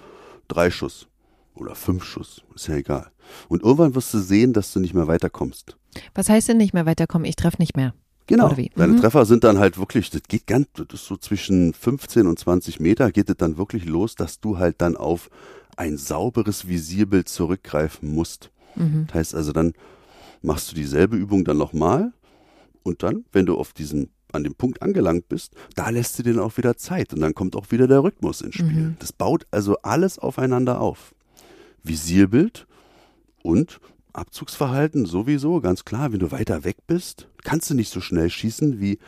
[0.48, 1.08] drei Schuss
[1.56, 3.12] oder fünf Schuss, ist ja egal.
[3.48, 5.78] Und irgendwann wirst du sehen, dass du nicht mehr weiterkommst.
[6.16, 7.26] Was heißt denn nicht mehr weiterkommen?
[7.26, 7.94] Ich treffe nicht mehr.
[8.28, 8.56] Genau.
[8.76, 9.02] Deine mhm.
[9.02, 12.80] Treffer sind dann halt wirklich, das geht ganz, das ist so zwischen 15 und 20
[12.80, 15.30] Meter geht es dann wirklich los, dass du halt dann auf
[15.76, 18.52] ein sauberes Visierbild zurückgreifen musst.
[18.76, 19.06] Mhm.
[19.08, 19.74] Das heißt also, dann
[20.42, 22.14] machst du dieselbe Übung dann nochmal
[22.84, 26.34] und dann, wenn du auf diesen an dem Punkt angelangt bist, da lässt du dir
[26.34, 28.72] dann auch wieder Zeit und dann kommt auch wieder der Rhythmus ins Spiel.
[28.72, 28.96] Mhm.
[29.00, 31.14] Das baut also alles aufeinander auf.
[31.84, 32.68] Visierbild
[33.44, 33.80] und
[34.14, 38.80] Abzugsverhalten sowieso, ganz klar, wenn du weiter weg bist, kannst du nicht so schnell schießen
[38.80, 39.00] wie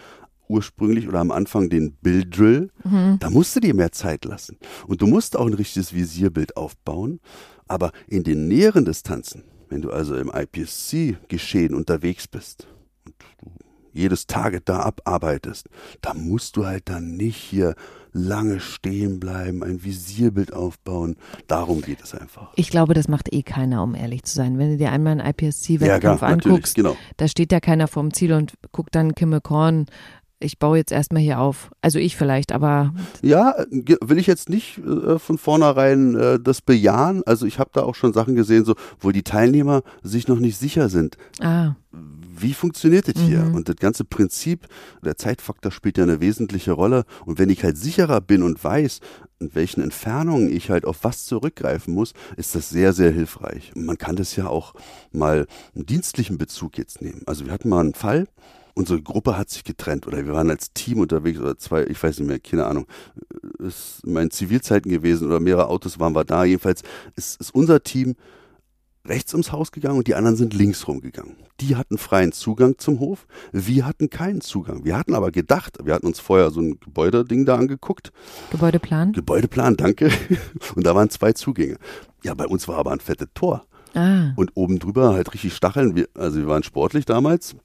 [0.48, 2.70] ursprünglich oder am Anfang den Bilddrill.
[2.84, 3.18] Mhm.
[3.20, 4.58] Da musst du dir mehr Zeit lassen.
[4.88, 7.20] Und du musst auch ein richtiges Visierbild aufbauen.
[7.68, 12.68] Aber in den näheren Distanzen, wenn du also im IPSC-Geschehen unterwegs bist
[13.06, 13.52] und du
[13.94, 15.70] jedes Target da abarbeitest,
[16.02, 17.76] da musst du halt dann nicht hier
[18.12, 21.16] lange stehen bleiben, ein Visierbild aufbauen.
[21.48, 22.52] Darum geht es einfach.
[22.56, 24.58] Ich glaube, das macht eh keiner, um ehrlich zu sein.
[24.60, 26.96] Wenn du dir einmal einen Ja, IPSC-Wettkampf natürlich, anguckst, genau.
[27.18, 29.88] da steht ja keiner vorm Ziel und guckt dann Kimme Korn.
[30.40, 31.72] Ich baue jetzt erstmal hier auf.
[31.82, 37.24] Also ich vielleicht, aber Ja, will ich jetzt nicht äh, von vornherein äh, das bejahen.
[37.26, 40.58] Also ich habe da auch schon Sachen gesehen, so wo die Teilnehmer sich noch nicht
[40.58, 41.18] sicher sind.
[41.40, 41.76] ah,
[42.36, 43.44] Wie funktioniert das hier?
[43.44, 43.56] Mhm.
[43.56, 44.68] Und das ganze Prinzip,
[45.04, 47.06] der Zeitfaktor spielt ja eine wesentliche Rolle.
[47.26, 49.00] Und wenn ich halt sicherer bin und weiß,
[49.40, 53.72] in welchen Entfernungen ich halt auf was zurückgreifen muss, ist das sehr, sehr hilfreich.
[53.76, 54.74] Und man kann das ja auch
[55.12, 57.22] mal einen dienstlichen Bezug jetzt nehmen.
[57.26, 58.28] Also wir hatten mal einen Fall,
[58.74, 62.20] unsere Gruppe hat sich getrennt oder wir waren als Team unterwegs oder zwei, ich weiß
[62.20, 62.88] nicht mehr, keine Ahnung,
[63.60, 66.44] ist in meinen Zivilzeiten gewesen oder mehrere Autos waren wir da.
[66.44, 66.82] Jedenfalls
[67.16, 68.16] ist, ist unser Team
[69.08, 71.36] rechts ums Haus gegangen und die anderen sind links rumgegangen.
[71.60, 74.86] Die hatten freien Zugang zum Hof, wir hatten keinen Zugang.
[74.86, 78.12] Wir hatten aber gedacht, wir hatten uns vorher so ein Gebäudeding da angeguckt,
[78.52, 79.12] Gebäudeplan?
[79.14, 80.10] Gebäudeplan, danke,
[80.76, 81.78] und da waren zwei Zugänge.
[82.24, 85.96] Ja, bei uns war aber ein fettes Tor Ah, und oben drüber halt richtig Stacheln.
[85.96, 87.56] Wir, also wir waren sportlich damals,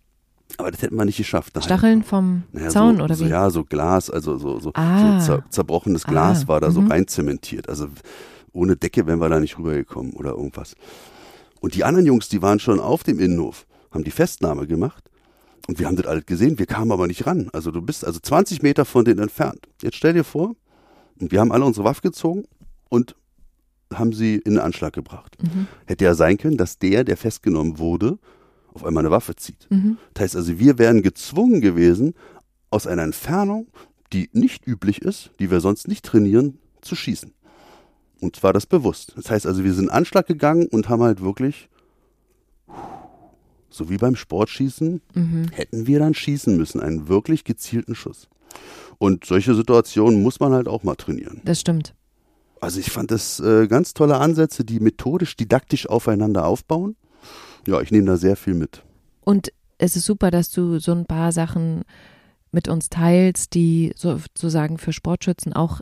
[0.58, 1.56] aber das hätten wir nicht geschafft.
[1.56, 3.30] Eine Stacheln vom naja, Zaun so, oder so, wie?
[3.30, 5.20] Ja, so Glas, also so, so, Ah.
[5.20, 6.90] so zer, zerbrochenes Glas Ah, war da so mhm.
[6.90, 7.68] reinzementiert.
[7.70, 7.88] Also
[8.52, 10.74] ohne Decke wären wir da nicht rübergekommen oder irgendwas.
[11.60, 15.10] Und die anderen Jungs, die waren schon auf dem Innenhof, haben die Festnahme gemacht.
[15.66, 17.50] Und wir haben das alles gesehen, wir kamen aber nicht ran.
[17.52, 19.68] Also du bist also 20 Meter von denen entfernt.
[19.82, 20.54] Jetzt stell dir vor,
[21.20, 22.44] und wir haben alle unsere Waffe gezogen
[22.88, 23.16] und
[23.92, 25.36] haben sie in den Anschlag gebracht.
[25.42, 25.66] Mhm.
[25.86, 28.18] Hätte ja sein können, dass der, der festgenommen wurde,
[28.72, 29.66] auf einmal eine Waffe zieht.
[29.70, 29.98] Mhm.
[30.14, 32.14] Das heißt also, wir wären gezwungen gewesen,
[32.70, 33.66] aus einer Entfernung,
[34.12, 37.32] die nicht üblich ist, die wir sonst nicht trainieren, zu schießen.
[38.20, 39.12] Und zwar das bewusst.
[39.16, 41.68] Das heißt also, wir sind in Anschlag gegangen und haben halt wirklich,
[43.70, 45.48] so wie beim Sportschießen, Mhm.
[45.52, 48.28] hätten wir dann schießen müssen, einen wirklich gezielten Schuss.
[48.98, 51.40] Und solche Situationen muss man halt auch mal trainieren.
[51.44, 51.94] Das stimmt.
[52.60, 56.96] Also ich fand das äh, ganz tolle Ansätze, die methodisch, didaktisch aufeinander aufbauen.
[57.68, 58.82] Ja, ich nehme da sehr viel mit.
[59.20, 61.82] Und es ist super, dass du so ein paar Sachen
[62.50, 65.80] mit uns teilst, die so- sozusagen für Sportschützen auch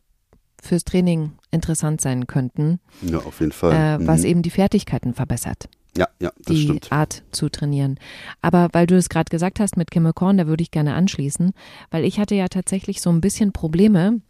[0.66, 3.72] fürs Training interessant sein könnten, Ja, auf jeden Fall.
[4.00, 4.26] äh, was Mhm.
[4.26, 6.92] eben die Fertigkeiten verbessert, Ja, ja, das die stimmt.
[6.92, 7.98] Art zu trainieren.
[8.42, 11.52] Aber weil du es gerade gesagt hast mit Kimme Korn, da würde ich gerne anschließen,
[11.90, 14.20] weil ich hatte ja tatsächlich so ein bisschen Probleme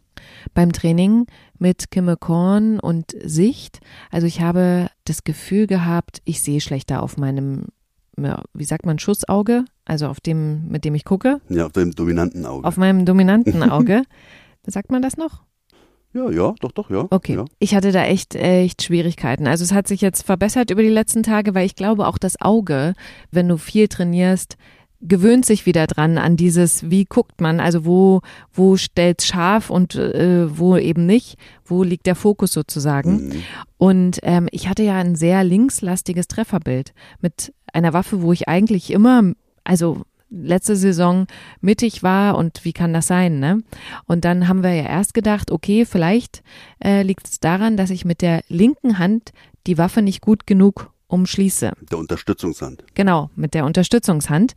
[0.53, 1.27] beim Training
[1.59, 3.81] mit Kimme Korn und Sicht.
[4.09, 7.65] Also ich habe das Gefühl gehabt, ich sehe schlechter auf meinem,
[8.53, 12.45] wie sagt man, Schussauge, also auf dem, mit dem ich gucke, Ja, auf deinem dominanten
[12.47, 12.67] Auge.
[12.67, 14.03] auf meinem dominanten Auge.
[14.65, 15.43] Sagt man das noch?
[16.17, 17.05] Ja, ja, doch, doch, ja.
[17.09, 17.35] Okay.
[17.35, 17.45] Ja.
[17.59, 19.47] Ich hatte da echt, echt Schwierigkeiten.
[19.47, 22.41] Also es hat sich jetzt verbessert über die letzten Tage, weil ich glaube auch das
[22.41, 22.93] Auge,
[23.31, 24.57] wenn du viel trainierst,
[24.99, 29.95] gewöhnt sich wieder dran an dieses, wie guckt man, also wo, wo stellt's scharf und
[29.95, 33.27] äh, wo eben nicht, wo liegt der Fokus sozusagen.
[33.27, 33.43] Mhm.
[33.77, 38.91] Und ähm, ich hatte ja ein sehr linkslastiges Trefferbild mit einer Waffe, wo ich eigentlich
[38.91, 41.27] immer, also letzte Saison
[41.61, 43.61] mittig war und wie kann das sein, ne?
[44.05, 46.43] Und dann haben wir ja erst gedacht, okay, vielleicht
[46.83, 49.31] äh, liegt es daran, dass ich mit der linken Hand
[49.67, 51.71] die Waffe nicht gut genug umschließe.
[51.89, 52.83] Der Unterstützungshand.
[52.93, 54.53] Genau, mit der Unterstützungshand.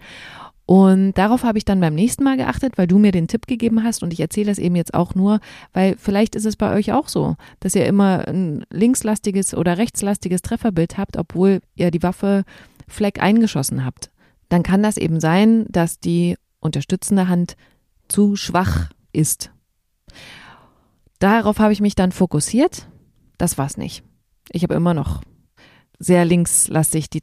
[0.67, 3.83] Und darauf habe ich dann beim nächsten Mal geachtet, weil du mir den Tipp gegeben
[3.83, 5.41] hast und ich erzähle das eben jetzt auch nur,
[5.73, 10.43] weil vielleicht ist es bei euch auch so, dass ihr immer ein linkslastiges oder rechtslastiges
[10.43, 12.45] Trefferbild habt, obwohl ihr die Waffe
[12.87, 14.13] Fleck eingeschossen habt.
[14.51, 17.57] Dann kann das eben sein, dass die unterstützende Hand
[18.09, 19.51] zu schwach ist.
[21.21, 22.89] Darauf habe ich mich dann fokussiert.
[23.39, 24.03] Das war's nicht.
[24.51, 25.23] Ich habe immer noch
[25.99, 27.21] sehr linkslastig die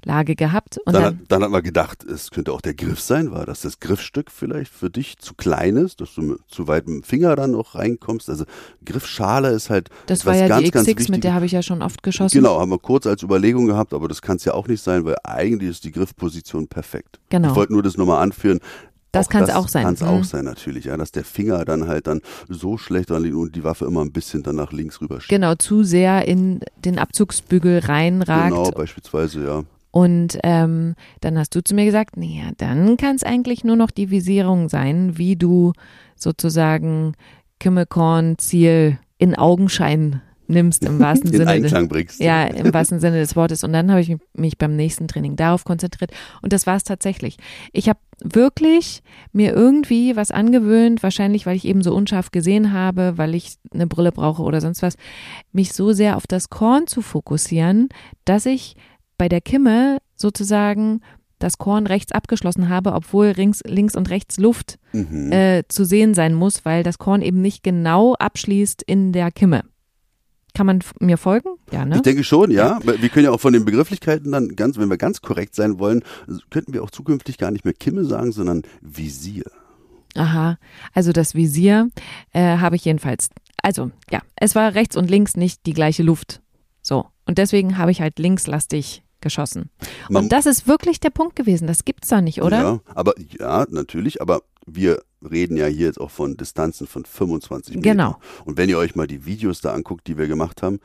[0.00, 0.78] Trefferlage gehabt.
[0.84, 3.30] Und Dann, dann, hat- dann hat man gedacht, es könnte auch der Griff sein.
[3.30, 6.86] War das das Griffstück vielleicht für dich zu klein ist, dass du mit zu weit
[6.88, 8.28] mit dem Finger dann noch reinkommst?
[8.28, 8.44] Also
[8.84, 11.62] Griffschale ist halt das war ja ganz, die ganz X6, mit der habe ich ja
[11.62, 12.36] schon oft geschossen.
[12.36, 15.04] Genau, haben wir kurz als Überlegung gehabt, aber das kann es ja auch nicht sein,
[15.04, 17.18] weil eigentlich ist die Griffposition perfekt.
[17.28, 17.48] Genau.
[17.50, 18.60] Ich wollte nur das nochmal anführen.
[19.12, 19.82] Das kann's auch sein.
[19.82, 20.06] Kann es Mhm.
[20.08, 23.56] auch sein, natürlich, ja, dass der Finger dann halt dann so schlecht dran liegt und
[23.56, 25.30] die Waffe immer ein bisschen dann nach links rüber schiebt.
[25.30, 28.50] Genau, zu sehr in den Abzugsbügel reinragt.
[28.54, 29.62] Genau, beispielsweise, ja.
[29.90, 33.90] Und ähm, dann hast du zu mir gesagt, naja, dann kann es eigentlich nur noch
[33.90, 35.72] die Visierung sein, wie du
[36.14, 37.14] sozusagen
[37.58, 42.20] Kimmelkorn-Ziel in Augenschein nimmst im wahrsten In Sinne Einklang des, bringst.
[42.20, 45.64] ja im wahrsten Sinne des Wortes und dann habe ich mich beim nächsten Training darauf
[45.64, 46.10] konzentriert
[46.42, 47.36] und das war es tatsächlich.
[47.72, 53.16] Ich habe wirklich mir irgendwie was angewöhnt, wahrscheinlich weil ich eben so unscharf gesehen habe,
[53.16, 54.96] weil ich eine Brille brauche oder sonst was,
[55.52, 57.88] mich so sehr auf das Korn zu fokussieren,
[58.24, 58.76] dass ich
[59.20, 61.02] bei der Kimme sozusagen
[61.38, 65.30] das Korn rechts abgeschlossen habe, obwohl links, links und rechts Luft Mhm.
[65.30, 69.62] äh, zu sehen sein muss, weil das Korn eben nicht genau abschließt in der Kimme.
[70.54, 71.50] Kann man mir folgen?
[71.70, 71.96] Ja, ne?
[71.96, 72.80] Ich denke schon, ja.
[72.82, 76.02] Wir können ja auch von den Begrifflichkeiten dann ganz, wenn wir ganz korrekt sein wollen,
[76.48, 79.44] könnten wir auch zukünftig gar nicht mehr Kimme sagen, sondern Visier.
[80.16, 80.58] Aha,
[80.94, 81.90] also das Visier
[82.32, 83.28] äh, habe ich jedenfalls.
[83.62, 86.40] Also ja, es war rechts und links nicht die gleiche Luft.
[86.80, 87.04] So.
[87.26, 89.70] Und deswegen habe ich halt linkslastig geschossen.
[90.08, 91.66] Man- und das ist wirklich der Punkt gewesen.
[91.66, 92.58] Das gibt's da nicht, oder?
[92.58, 97.76] Ja, aber ja, natürlich, aber wir reden ja hier jetzt auch von Distanzen von 25
[97.76, 97.90] Meter.
[97.90, 98.16] Genau.
[98.44, 100.80] Und wenn ihr euch mal die Videos da anguckt, die wir gemacht haben,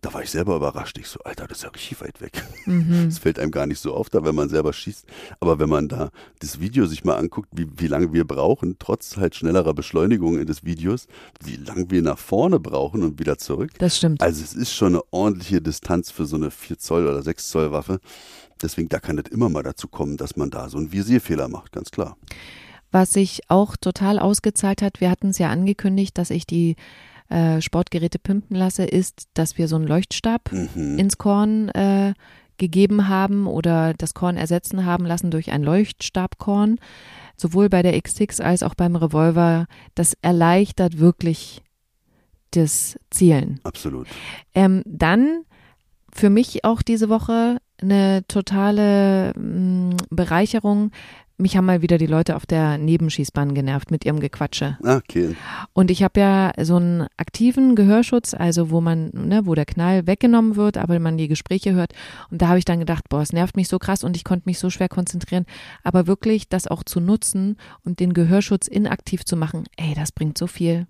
[0.00, 0.98] da war ich selber überrascht.
[0.98, 2.44] Ich so, Alter, das ist ja richtig weit weg.
[2.66, 3.04] Mhm.
[3.08, 5.06] Das fällt einem gar nicht so auf, da wenn man selber schießt.
[5.40, 9.16] Aber wenn man da das Video sich mal anguckt, wie, wie lange wir brauchen, trotz
[9.16, 11.06] halt schnellerer Beschleunigung des Videos,
[11.42, 13.70] wie lange wir nach vorne brauchen und wieder zurück.
[13.78, 14.20] Das stimmt.
[14.22, 17.72] Also es ist schon eine ordentliche Distanz für so eine 4 Zoll oder 6 Zoll
[17.72, 18.00] Waffe.
[18.62, 21.72] Deswegen, da kann es immer mal dazu kommen, dass man da so einen Visierfehler macht,
[21.72, 22.16] ganz klar.
[22.90, 26.76] Was sich auch total ausgezahlt hat, wir hatten es ja angekündigt, dass ich die
[27.28, 30.98] äh, Sportgeräte pimpen lasse, ist, dass wir so einen Leuchtstab Mhm.
[30.98, 32.14] ins Korn äh,
[32.56, 36.78] gegeben haben oder das Korn ersetzen haben lassen durch ein Leuchtstabkorn.
[37.36, 39.66] Sowohl bei der XX als auch beim Revolver.
[39.94, 41.62] Das erleichtert wirklich
[42.50, 43.60] das Zielen.
[43.62, 44.08] Absolut.
[44.54, 45.42] Ähm, dann
[46.12, 50.90] für mich auch diese Woche eine totale mh, Bereicherung.
[51.40, 54.76] Mich haben mal wieder die Leute auf der Nebenschießbahn genervt mit ihrem Gequatsche.
[54.82, 55.36] Okay.
[55.72, 60.08] Und ich habe ja so einen aktiven Gehörschutz, also wo man, ne, wo der Knall
[60.08, 61.92] weggenommen wird, aber man die Gespräche hört.
[62.32, 64.48] Und da habe ich dann gedacht, boah, es nervt mich so krass und ich konnte
[64.48, 65.46] mich so schwer konzentrieren.
[65.84, 70.36] Aber wirklich das auch zu nutzen und den Gehörschutz inaktiv zu machen, ey, das bringt
[70.36, 70.88] so viel.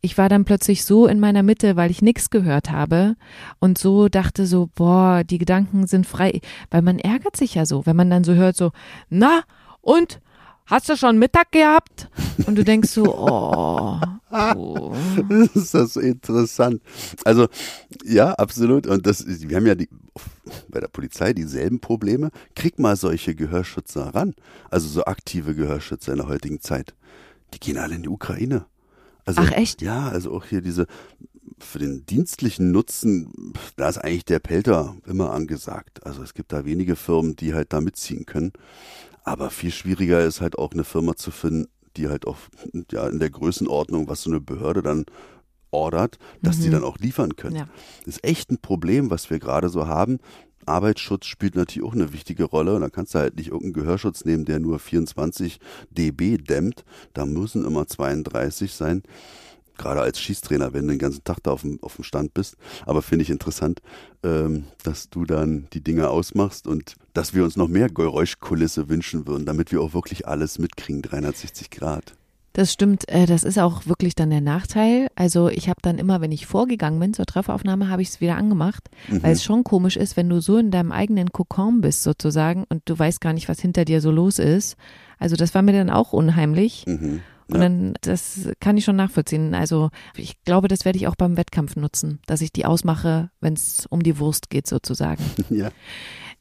[0.00, 3.14] Ich war dann plötzlich so in meiner Mitte, weil ich nichts gehört habe
[3.60, 7.86] und so dachte so, boah, die Gedanken sind frei, weil man ärgert sich ja so,
[7.86, 8.72] wenn man dann so hört so,
[9.08, 9.42] na
[9.84, 10.20] und
[10.66, 12.08] hast du schon Mittag gehabt?
[12.46, 14.94] Und du denkst so, oh, oh.
[15.28, 16.82] Das ist das interessant.
[17.24, 17.48] Also,
[18.04, 18.86] ja, absolut.
[18.86, 19.88] Und das, wir haben ja die,
[20.68, 22.30] bei der Polizei dieselben Probleme.
[22.56, 24.34] Krieg mal solche Gehörschützer ran.
[24.70, 26.94] Also so aktive Gehörschützer in der heutigen Zeit.
[27.52, 28.66] Die gehen alle in die Ukraine.
[29.26, 29.80] Also, Ach, echt?
[29.80, 30.86] Ja, also auch hier diese,
[31.58, 36.04] für den dienstlichen Nutzen, da ist eigentlich der Pelter immer angesagt.
[36.04, 38.52] Also es gibt da wenige Firmen, die halt da mitziehen können.
[39.24, 42.36] Aber viel schwieriger ist halt auch eine Firma zu finden, die halt auch
[42.92, 45.06] ja, in der Größenordnung, was so eine Behörde dann
[45.70, 47.56] ordert, dass die dann auch liefern können.
[47.56, 47.68] Ja.
[48.04, 50.20] Das ist echt ein Problem, was wir gerade so haben.
[50.66, 52.74] Arbeitsschutz spielt natürlich auch eine wichtige Rolle.
[52.74, 55.58] Und da kannst du halt nicht irgendeinen Gehörschutz nehmen, der nur 24
[55.90, 56.84] dB dämmt.
[57.12, 59.02] Da müssen immer 32 sein.
[59.76, 62.56] Gerade als Schießtrainer, wenn du den ganzen Tag da auf dem, auf dem Stand bist.
[62.86, 63.80] Aber finde ich interessant,
[64.22, 69.26] ähm, dass du dann die Dinge ausmachst und dass wir uns noch mehr Geräuschkulisse wünschen
[69.26, 72.14] würden, damit wir auch wirklich alles mitkriegen, 360 Grad.
[72.52, 75.08] Das stimmt, äh, das ist auch wirklich dann der Nachteil.
[75.16, 78.36] Also ich habe dann immer, wenn ich vorgegangen bin zur Treffaufnahme, habe ich es wieder
[78.36, 82.64] angemacht, weil es schon komisch ist, wenn du so in deinem eigenen Kokon bist sozusagen
[82.68, 84.76] und du weißt gar nicht, was hinter dir so los ist.
[85.18, 86.84] Also das war mir dann auch unheimlich.
[86.86, 87.22] Mhm.
[87.48, 89.54] Und dann, das kann ich schon nachvollziehen.
[89.54, 93.54] Also ich glaube, das werde ich auch beim Wettkampf nutzen, dass ich die ausmache, wenn
[93.54, 95.22] es um die Wurst geht sozusagen.
[95.50, 95.70] Ja.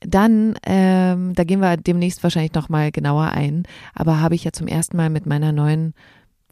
[0.06, 3.64] Dann, ähm, da gehen wir demnächst wahrscheinlich nochmal genauer ein,
[3.94, 5.94] aber habe ich ja zum ersten Mal mit meiner neuen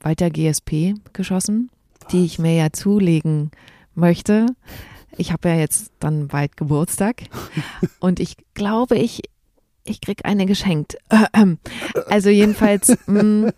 [0.02, 1.70] Walter GSP geschossen,
[2.12, 3.52] die ich mir ja zulegen
[3.94, 4.48] möchte.
[5.18, 7.24] Ich habe ja jetzt dann bald Geburtstag.
[8.00, 9.22] Und ich glaube, ich,
[9.91, 10.97] ich krieg eine geschenkt.
[12.08, 13.51] Also jedenfalls mh,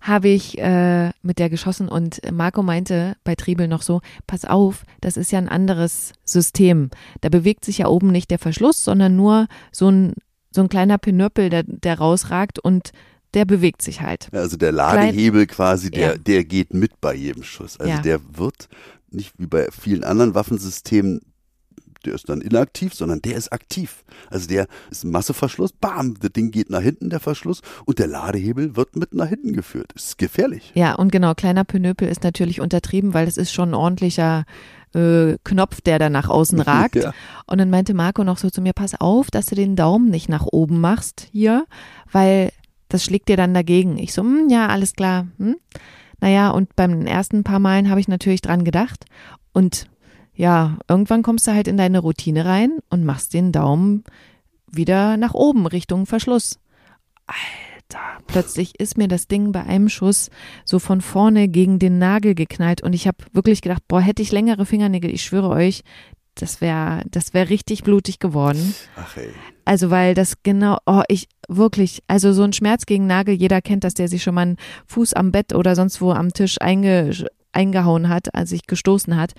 [0.00, 4.84] habe ich äh, mit der geschossen und Marco meinte bei Triebel noch so, pass auf,
[5.00, 6.90] das ist ja ein anderes System.
[7.20, 10.14] Da bewegt sich ja oben nicht der Verschluss, sondern nur so ein,
[10.50, 12.90] so ein kleiner Pinöppel, der, der rausragt und
[13.34, 14.28] der bewegt sich halt.
[14.32, 16.18] Also der Ladehebel quasi, der, Ja.
[16.18, 17.78] der geht mit bei jedem Schuss.
[17.78, 18.00] Also Ja.
[18.00, 18.68] der wird
[19.10, 21.20] nicht wie bei vielen anderen Waffensystemen,
[22.04, 24.04] der ist dann inaktiv, sondern der ist aktiv.
[24.30, 28.06] Also der ist ein Masseverschluss, bam, das Ding geht nach hinten, der Verschluss, und der
[28.06, 29.92] Ladehebel wird mit nach hinten geführt.
[29.94, 30.72] Das ist gefährlich.
[30.74, 34.44] Ja, und genau, kleiner Pinöpel ist natürlich untertrieben, weil es ist schon ein ordentlicher
[34.94, 36.96] äh, Knopf, der da nach außen ragt.
[36.96, 37.12] Ja.
[37.46, 40.28] Und dann meinte Marco noch so zu mir, pass auf, dass du den Daumen nicht
[40.28, 41.66] nach oben machst hier,
[42.10, 42.50] weil
[42.88, 43.98] das schlägt dir dann dagegen.
[43.98, 45.28] Ich so, hm, ja, alles klar.
[45.38, 45.56] Hm?
[46.20, 49.06] Naja, und beim ersten paar Malen habe ich natürlich dran gedacht.
[49.52, 49.86] Und
[50.34, 54.04] ja, irgendwann kommst du halt in deine Routine rein und machst den Daumen
[54.70, 56.58] wieder nach oben Richtung Verschluss.
[57.26, 60.30] Alter, plötzlich ist mir das Ding bei einem Schuss
[60.64, 64.32] so von vorne gegen den Nagel geknallt und ich habe wirklich gedacht, boah, hätte ich
[64.32, 65.82] längere Fingernägel, ich schwöre euch,
[66.34, 68.74] das wäre das wäre richtig blutig geworden.
[68.96, 69.30] Ach ey.
[69.64, 73.84] Also weil das genau, oh, ich wirklich, also so ein Schmerz gegen Nagel, jeder kennt
[73.84, 77.26] das, der sich schon mal einen Fuß am Bett oder sonst wo am Tisch einge,
[77.52, 79.32] eingehauen hat, als sich gestoßen hat.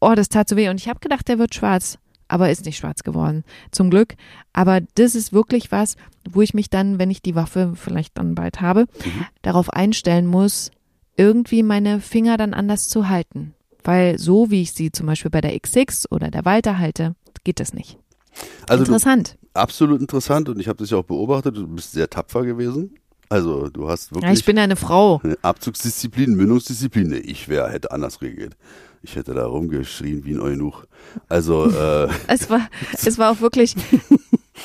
[0.00, 2.76] Oh, das tat so weh und ich habe gedacht, der wird schwarz, aber ist nicht
[2.76, 4.14] schwarz geworden, zum Glück.
[4.52, 5.96] Aber das ist wirklich was,
[6.30, 9.26] wo ich mich dann, wenn ich die Waffe vielleicht dann bald habe, Mhm.
[9.42, 10.70] darauf einstellen muss,
[11.16, 13.54] irgendwie meine Finger dann anders zu halten.
[13.82, 17.58] Weil so wie ich sie zum Beispiel bei der XX oder der Walter halte, geht
[17.60, 17.98] das nicht.
[18.68, 19.36] Also du, Interessant.
[19.54, 21.56] absolut interessant und ich habe das ja auch beobachtet.
[21.56, 22.94] Du bist sehr tapfer gewesen.
[23.30, 25.20] Also du hast Ja, wirklich ich bin ja eine Frau.
[25.24, 27.08] eine Abzugsdisziplin, Mündungsdisziplin.
[27.08, 28.56] Nee, ich wäre hätte anders reagiert.
[29.02, 30.84] Ich hätte da rumgeschrien wie ein Eunuch.
[31.28, 33.74] Also äh, Es war, es war auch wirklich,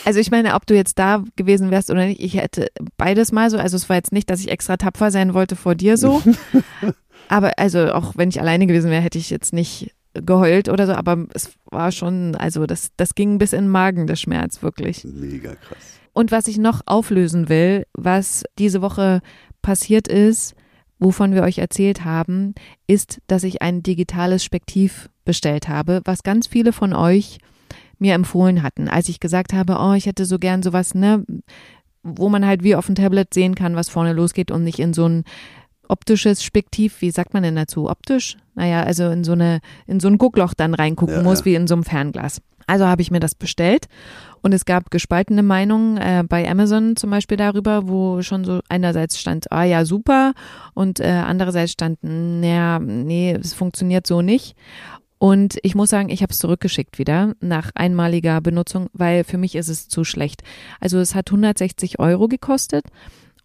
[0.05, 2.67] also ich meine, ob du jetzt da gewesen wärst oder nicht, ich hätte
[2.97, 5.75] beides mal so, also es war jetzt nicht, dass ich extra tapfer sein wollte vor
[5.75, 6.21] dir so,
[7.29, 10.93] aber also auch wenn ich alleine gewesen wäre, hätte ich jetzt nicht geheult oder so,
[10.93, 15.03] aber es war schon, also das, das ging bis in den Magen, der Schmerz, wirklich.
[15.03, 15.99] mega krass.
[16.13, 19.21] Und was ich noch auflösen will, was diese Woche
[19.63, 20.53] passiert ist,
[21.03, 22.55] wovon wir euch erzählt haben,
[22.87, 27.39] ist, dass ich ein digitales Spektiv bestellt habe, was ganz viele von euch
[27.99, 31.25] mir empfohlen hatten, als ich gesagt habe, oh, ich hätte so gern sowas, ne,
[32.03, 34.93] wo man halt wie auf dem Tablet sehen kann, was vorne losgeht und nicht in
[34.93, 35.23] so ein
[35.87, 37.89] optisches Spektiv, wie sagt man denn dazu?
[37.89, 38.37] Optisch?
[38.55, 41.45] Naja, also in so eine, in so ein Guckloch dann reingucken Ja, muss, ja.
[41.45, 42.41] wie in so einem Fernglas.
[42.67, 43.87] Also habe ich mir das bestellt
[44.43, 49.19] und es gab gespaltene Meinungen äh, bei Amazon zum Beispiel darüber, wo schon so einerseits
[49.19, 50.33] stand, ah ja, super
[50.75, 54.55] und äh, andererseits stand, naja, nee, es funktioniert so nicht.
[55.17, 59.55] Und ich muss sagen, ich habe es zurückgeschickt wieder nach einmaliger Benutzung, weil für mich
[59.55, 60.43] ist es zu schlecht.
[60.81, 62.83] Also es hat 160 Euro gekostet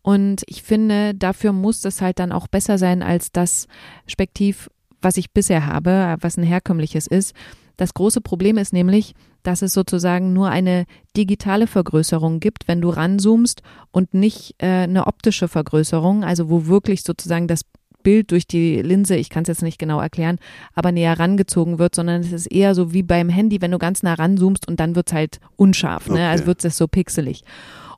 [0.03, 3.69] und ich finde, dafür muss das halt dann auch besser sein als das
[4.07, 4.69] Spektiv,
[5.01, 7.37] was ich bisher habe, was ein herkömmliches ist.
[7.79, 9.15] Das große Problem ist nämlich,
[9.45, 10.85] dass es sozusagen nur eine
[11.17, 13.63] digitale Vergrößerung gibt, wenn du ranzoomst
[13.93, 17.63] und nicht äh, eine optische Vergrößerung, also wo wirklich sozusagen das
[18.03, 20.39] Bild durch die Linse, ich kann es jetzt nicht genau erklären,
[20.75, 24.03] aber näher rangezogen wird, sondern es ist eher so wie beim Handy, wenn du ganz
[24.03, 26.15] nah ranzoomst und dann wird's halt unscharf, ne?
[26.15, 26.25] Okay.
[26.25, 27.45] also wird es so pixelig.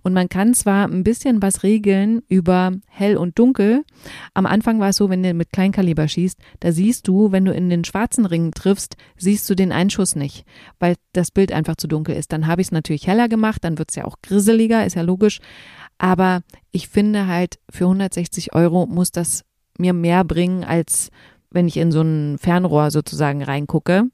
[0.02, 3.84] Und man kann zwar ein bisschen was regeln über hell und dunkel.
[4.34, 7.52] Am Anfang war es so, wenn du mit Kleinkaliber schießt, da siehst du, wenn du
[7.52, 10.44] in den schwarzen Ring triffst, siehst du den Einschuss nicht,
[10.78, 12.32] weil das Bild einfach zu dunkel ist.
[12.32, 15.40] Dann habe ich es natürlich heller gemacht, dann wird's ja auch grisseliger, ist ja logisch.
[15.98, 19.44] Aber ich finde halt, für 160 Euro muss das
[19.78, 21.10] mir mehr bringen, als
[21.50, 24.04] wenn ich in so ein Fernrohr sozusagen reingucke,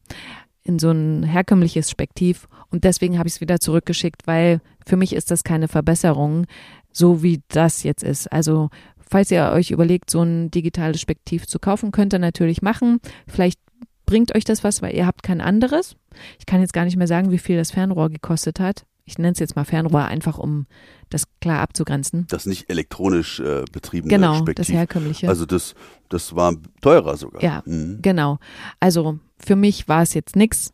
[0.63, 2.49] in so ein herkömmliches Spektiv.
[2.71, 6.47] Und deswegen habe ich es wieder zurückgeschickt, weil für mich ist das keine Verbesserung,
[6.93, 8.33] so wie das jetzt ist.
[8.33, 13.01] Also falls ihr euch überlegt, so ein digitales Spektiv zu kaufen, könnt ihr natürlich machen.
[13.27, 13.61] Vielleicht
[14.05, 15.97] bringt euch das was, weil ihr habt kein anderes.
[16.39, 18.87] Ich kann jetzt gar nicht mehr sagen, wie viel das Fernrohr gekostet hat.
[19.09, 20.67] Ich nenne es jetzt mal Fernrohr, einfach um
[21.11, 22.27] das klar abzugrenzen.
[22.29, 24.75] Das nicht elektronisch äh, betriebene Genau, das Spektiv.
[24.75, 25.29] herkömmliche.
[25.29, 25.75] Also das,
[26.09, 27.41] das war teurer sogar.
[27.41, 27.63] Ja.
[27.67, 28.01] Mhm.
[28.03, 28.39] Genau.
[28.81, 30.73] Also für mich war es jetzt nix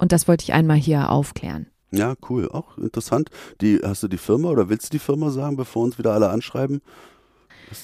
[0.00, 1.66] und das wollte ich einmal hier aufklären.
[1.92, 2.48] Ja, cool.
[2.50, 3.30] Auch interessant.
[3.60, 6.30] Die, hast du die Firma oder willst du die Firma sagen, bevor uns wieder alle
[6.30, 6.80] anschreiben?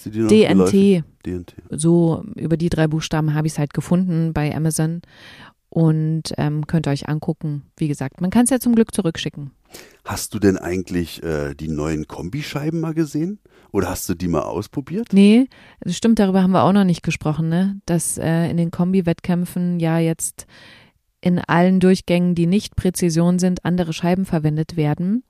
[0.05, 1.55] Die die DNT, DNT.
[1.71, 5.01] so über die drei Buchstaben habe ich es halt gefunden bei Amazon
[5.69, 7.63] und ähm, könnt ihr euch angucken.
[7.77, 9.53] Wie gesagt, man kann es ja zum Glück zurückschicken.
[10.05, 13.39] Hast du denn eigentlich äh, die neuen Kombischeiben mal gesehen?
[13.71, 15.09] Oder hast du die mal ausprobiert?
[15.13, 15.49] Nee,
[15.81, 17.81] das stimmt, darüber haben wir auch noch nicht gesprochen, ne?
[17.87, 20.47] Dass äh, in den Kombi-Wettkämpfen ja jetzt
[21.27, 25.25] in allen Durchgängen, die nicht Präzision sind, andere Scheiben verwendet werden.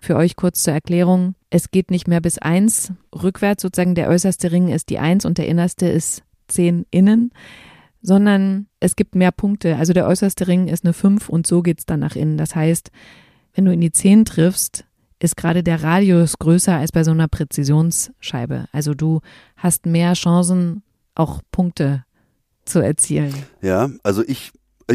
[0.00, 1.36] Für euch kurz zur Erklärung.
[1.48, 5.38] Es geht nicht mehr bis eins rückwärts, sozusagen der äußerste Ring ist die eins und
[5.38, 7.30] der innerste ist zehn innen,
[8.02, 9.76] sondern es gibt mehr Punkte.
[9.76, 12.36] Also der äußerste Ring ist eine fünf und so geht's dann nach innen.
[12.36, 12.90] Das heißt,
[13.54, 14.86] wenn du in die zehn triffst,
[15.20, 18.66] ist gerade der Radius größer als bei so einer Präzisionsscheibe.
[18.72, 19.20] Also du
[19.56, 20.82] hast mehr Chancen,
[21.14, 22.04] auch Punkte
[22.64, 23.34] zu erzielen.
[23.60, 24.50] Ja, also ich,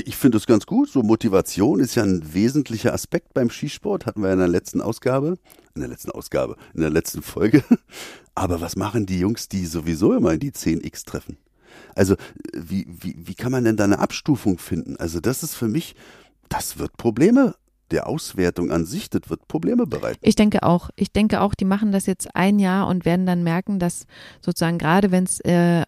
[0.06, 0.90] ich finde es ganz gut.
[0.90, 4.06] So Motivation ist ja ein wesentlicher Aspekt beim Skisport.
[4.06, 5.38] Hatten wir in der letzten Ausgabe.
[5.76, 7.64] In der letzten Ausgabe, in der letzten Folge.
[8.36, 11.38] Aber was machen die Jungs, die sowieso immer in die 10x treffen?
[11.96, 12.16] Also
[12.54, 14.98] wie, wie, wie kann man denn da eine Abstufung finden?
[14.98, 15.96] Also das ist für mich,
[16.50, 17.56] das wird Probleme
[17.92, 20.20] der Auswertung an sich, das wird Probleme bereiten.
[20.22, 20.90] Ich denke auch.
[20.96, 24.06] Ich denke auch, die machen das jetzt ein Jahr und werden dann merken, dass
[24.42, 25.84] sozusagen gerade wenn es äh,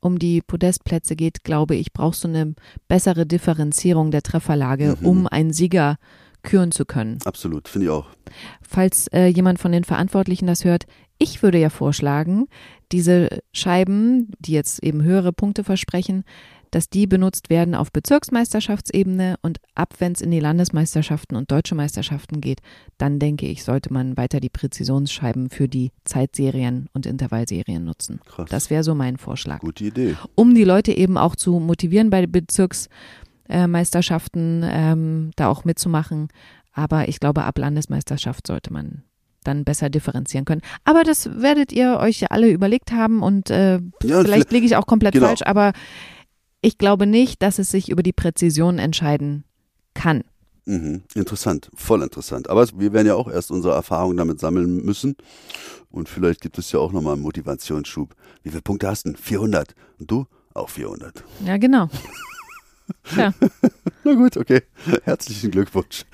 [0.00, 2.54] um die Podestplätze geht, glaube ich, brauchst du eine
[2.88, 5.06] bessere Differenzierung der Trefferlage, Mhm.
[5.06, 5.96] um einen Sieger
[6.42, 7.18] küren zu können.
[7.24, 8.06] Absolut, finde ich auch.
[8.62, 10.84] Falls äh, jemand von den Verantwortlichen das hört,
[11.18, 12.46] ich würde ja vorschlagen,
[12.92, 16.24] diese Scheiben, die jetzt eben höhere Punkte versprechen,
[16.70, 21.74] dass die benutzt werden auf Bezirksmeisterschaftsebene und ab, wenn es in die Landesmeisterschaften und deutsche
[21.74, 22.60] Meisterschaften geht,
[22.98, 28.20] dann denke ich, sollte man weiter die Präzisionsscheiben für die Zeitserien und Intervallserien nutzen.
[28.26, 28.48] Krass.
[28.50, 29.60] Das wäre so mein Vorschlag.
[29.60, 30.16] Gute Idee.
[30.34, 36.28] Um die Leute eben auch zu motivieren bei Bezirksmeisterschaften, ähm, da auch mitzumachen.
[36.72, 39.02] Aber ich glaube, ab Landesmeisterschaft sollte man
[39.42, 40.60] dann besser differenzieren können.
[40.84, 44.76] Aber das werdet ihr euch ja alle überlegt haben und äh, Ja, vielleicht liege ich
[44.76, 45.28] auch komplett genau.
[45.28, 45.72] falsch, aber
[46.60, 49.44] ich glaube nicht, dass es sich über die Präzision entscheiden
[49.94, 50.24] kann.
[50.66, 51.02] Mhm.
[51.14, 52.48] Interessant, voll interessant.
[52.48, 55.16] Aber wir werden ja auch erst unsere Erfahrungen damit sammeln müssen.
[55.90, 58.14] Und vielleicht gibt es ja auch nochmal einen Motivationsschub.
[58.42, 59.14] Wie viele Punkte hast du?
[59.14, 59.74] 400.
[59.98, 60.26] Und du?
[60.54, 61.24] Auch 400.
[61.44, 61.88] Ja, genau.
[63.16, 63.32] Ja.
[64.02, 64.62] Na gut, okay.
[65.04, 66.04] Herzlichen Glückwunsch.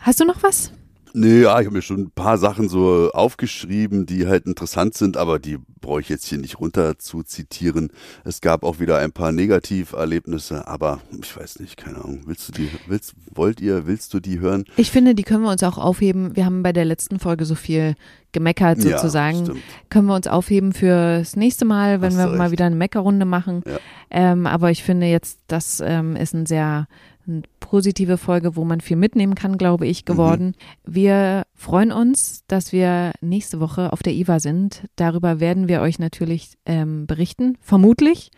[0.00, 0.70] Hast du noch was?
[1.18, 5.16] Nee, ja, ich habe mir schon ein paar Sachen so aufgeschrieben, die halt interessant sind,
[5.16, 7.90] aber die brauche ich jetzt hier nicht runter zu zitieren.
[8.24, 12.24] Es gab auch wieder ein paar Negativerlebnisse, aber ich weiß nicht, keine Ahnung.
[12.26, 14.66] Willst du die, willst, wollt ihr, willst du die hören?
[14.76, 16.36] Ich finde, die können wir uns auch aufheben.
[16.36, 17.94] Wir haben bei der letzten Folge so viel
[18.32, 19.46] gemeckert sozusagen.
[19.46, 19.54] Ja,
[19.88, 22.52] können wir uns aufheben fürs nächste Mal, wenn Hast wir du mal recht.
[22.52, 23.62] wieder eine Meckerrunde machen.
[23.66, 23.78] Ja.
[24.10, 26.88] Ähm, aber ich finde jetzt, das ähm, ist eine sehr
[27.26, 30.54] eine positive Folge, wo man viel mitnehmen kann, glaube ich, geworden.
[30.84, 34.84] Wir freuen uns, dass wir nächste Woche auf der IWA sind.
[34.94, 38.30] Darüber werden wir euch natürlich ähm, berichten, vermutlich.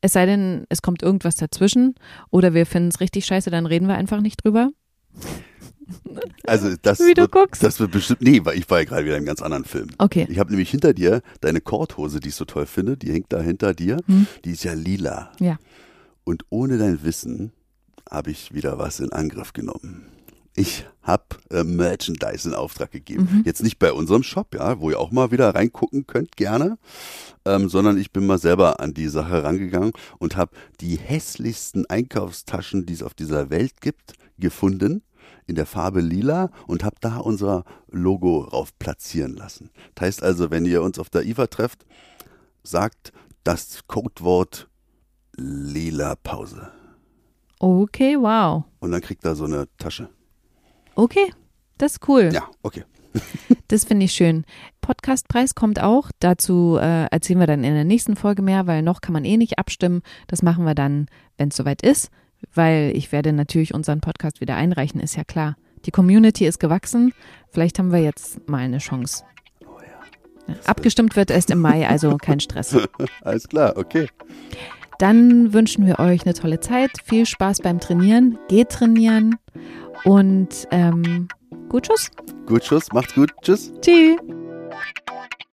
[0.00, 1.94] Es sei denn, es kommt irgendwas dazwischen
[2.30, 4.70] oder wir finden es richtig scheiße, dann reden wir einfach nicht drüber.
[6.46, 7.62] Also das Wie du wird, guckst.
[7.62, 9.88] das wird bestimmt, nee, weil ich war ja gerade wieder in einem ganz anderen Film.
[9.98, 10.26] Okay.
[10.30, 13.40] Ich habe nämlich hinter dir deine Korthose, die ich so toll finde, die hängt da
[13.42, 14.26] hinter dir, Hm.
[14.44, 15.32] die ist ja lila.
[15.38, 15.58] Ja.
[16.24, 17.52] Und ohne dein Wissen
[18.10, 20.06] habe ich wieder was in Angriff genommen.
[20.54, 23.28] Ich habe äh, Merchandise in Auftrag gegeben.
[23.30, 23.42] Mhm.
[23.46, 26.78] Jetzt nicht bei unserem Shop, ja, wo ihr auch mal wieder reingucken könnt, gerne,
[27.46, 32.84] ähm, sondern ich bin mal selber an die Sache rangegangen und habe die hässlichsten Einkaufstaschen,
[32.84, 35.02] die es auf dieser Welt gibt, gefunden
[35.46, 39.70] in der Farbe lila und habe da unser Logo rauf platzieren lassen.
[39.94, 41.86] Das heißt also, wenn ihr uns auf der IFA trefft,
[42.62, 44.68] sagt das Codewort
[45.36, 46.70] lila Pause.
[47.62, 48.64] Okay, wow.
[48.80, 50.08] Und dann kriegt er so eine Tasche.
[50.96, 51.32] Okay,
[51.78, 52.30] das ist cool.
[52.32, 52.82] Ja, okay.
[53.68, 54.44] Das finde ich schön.
[54.82, 56.10] Podcastpreis kommt auch.
[56.18, 59.38] Dazu äh, erzählen wir dann in der nächsten Folge mehr, weil noch kann man eh
[59.38, 60.02] nicht abstimmen.
[60.26, 61.06] Das machen wir dann,
[61.38, 62.10] wenn es soweit ist,
[62.52, 65.56] weil ich werde natürlich unseren Podcast wieder einreichen, ist ja klar.
[65.86, 67.14] Die Community ist gewachsen.
[67.48, 69.24] Vielleicht haben wir jetzt mal eine Chance.
[70.48, 72.76] Ja, abgestimmt wird erst im Mai, also kein Stress.
[73.22, 74.08] Alles klar, okay.
[75.02, 79.34] Dann wünschen wir euch eine tolle Zeit, viel Spaß beim Trainieren, geht trainieren
[80.04, 81.26] und ähm,
[81.68, 82.08] gut Tschüss.
[82.46, 83.72] Gut, Schuss, macht's gut, tschüss.
[83.80, 84.16] Tschüss.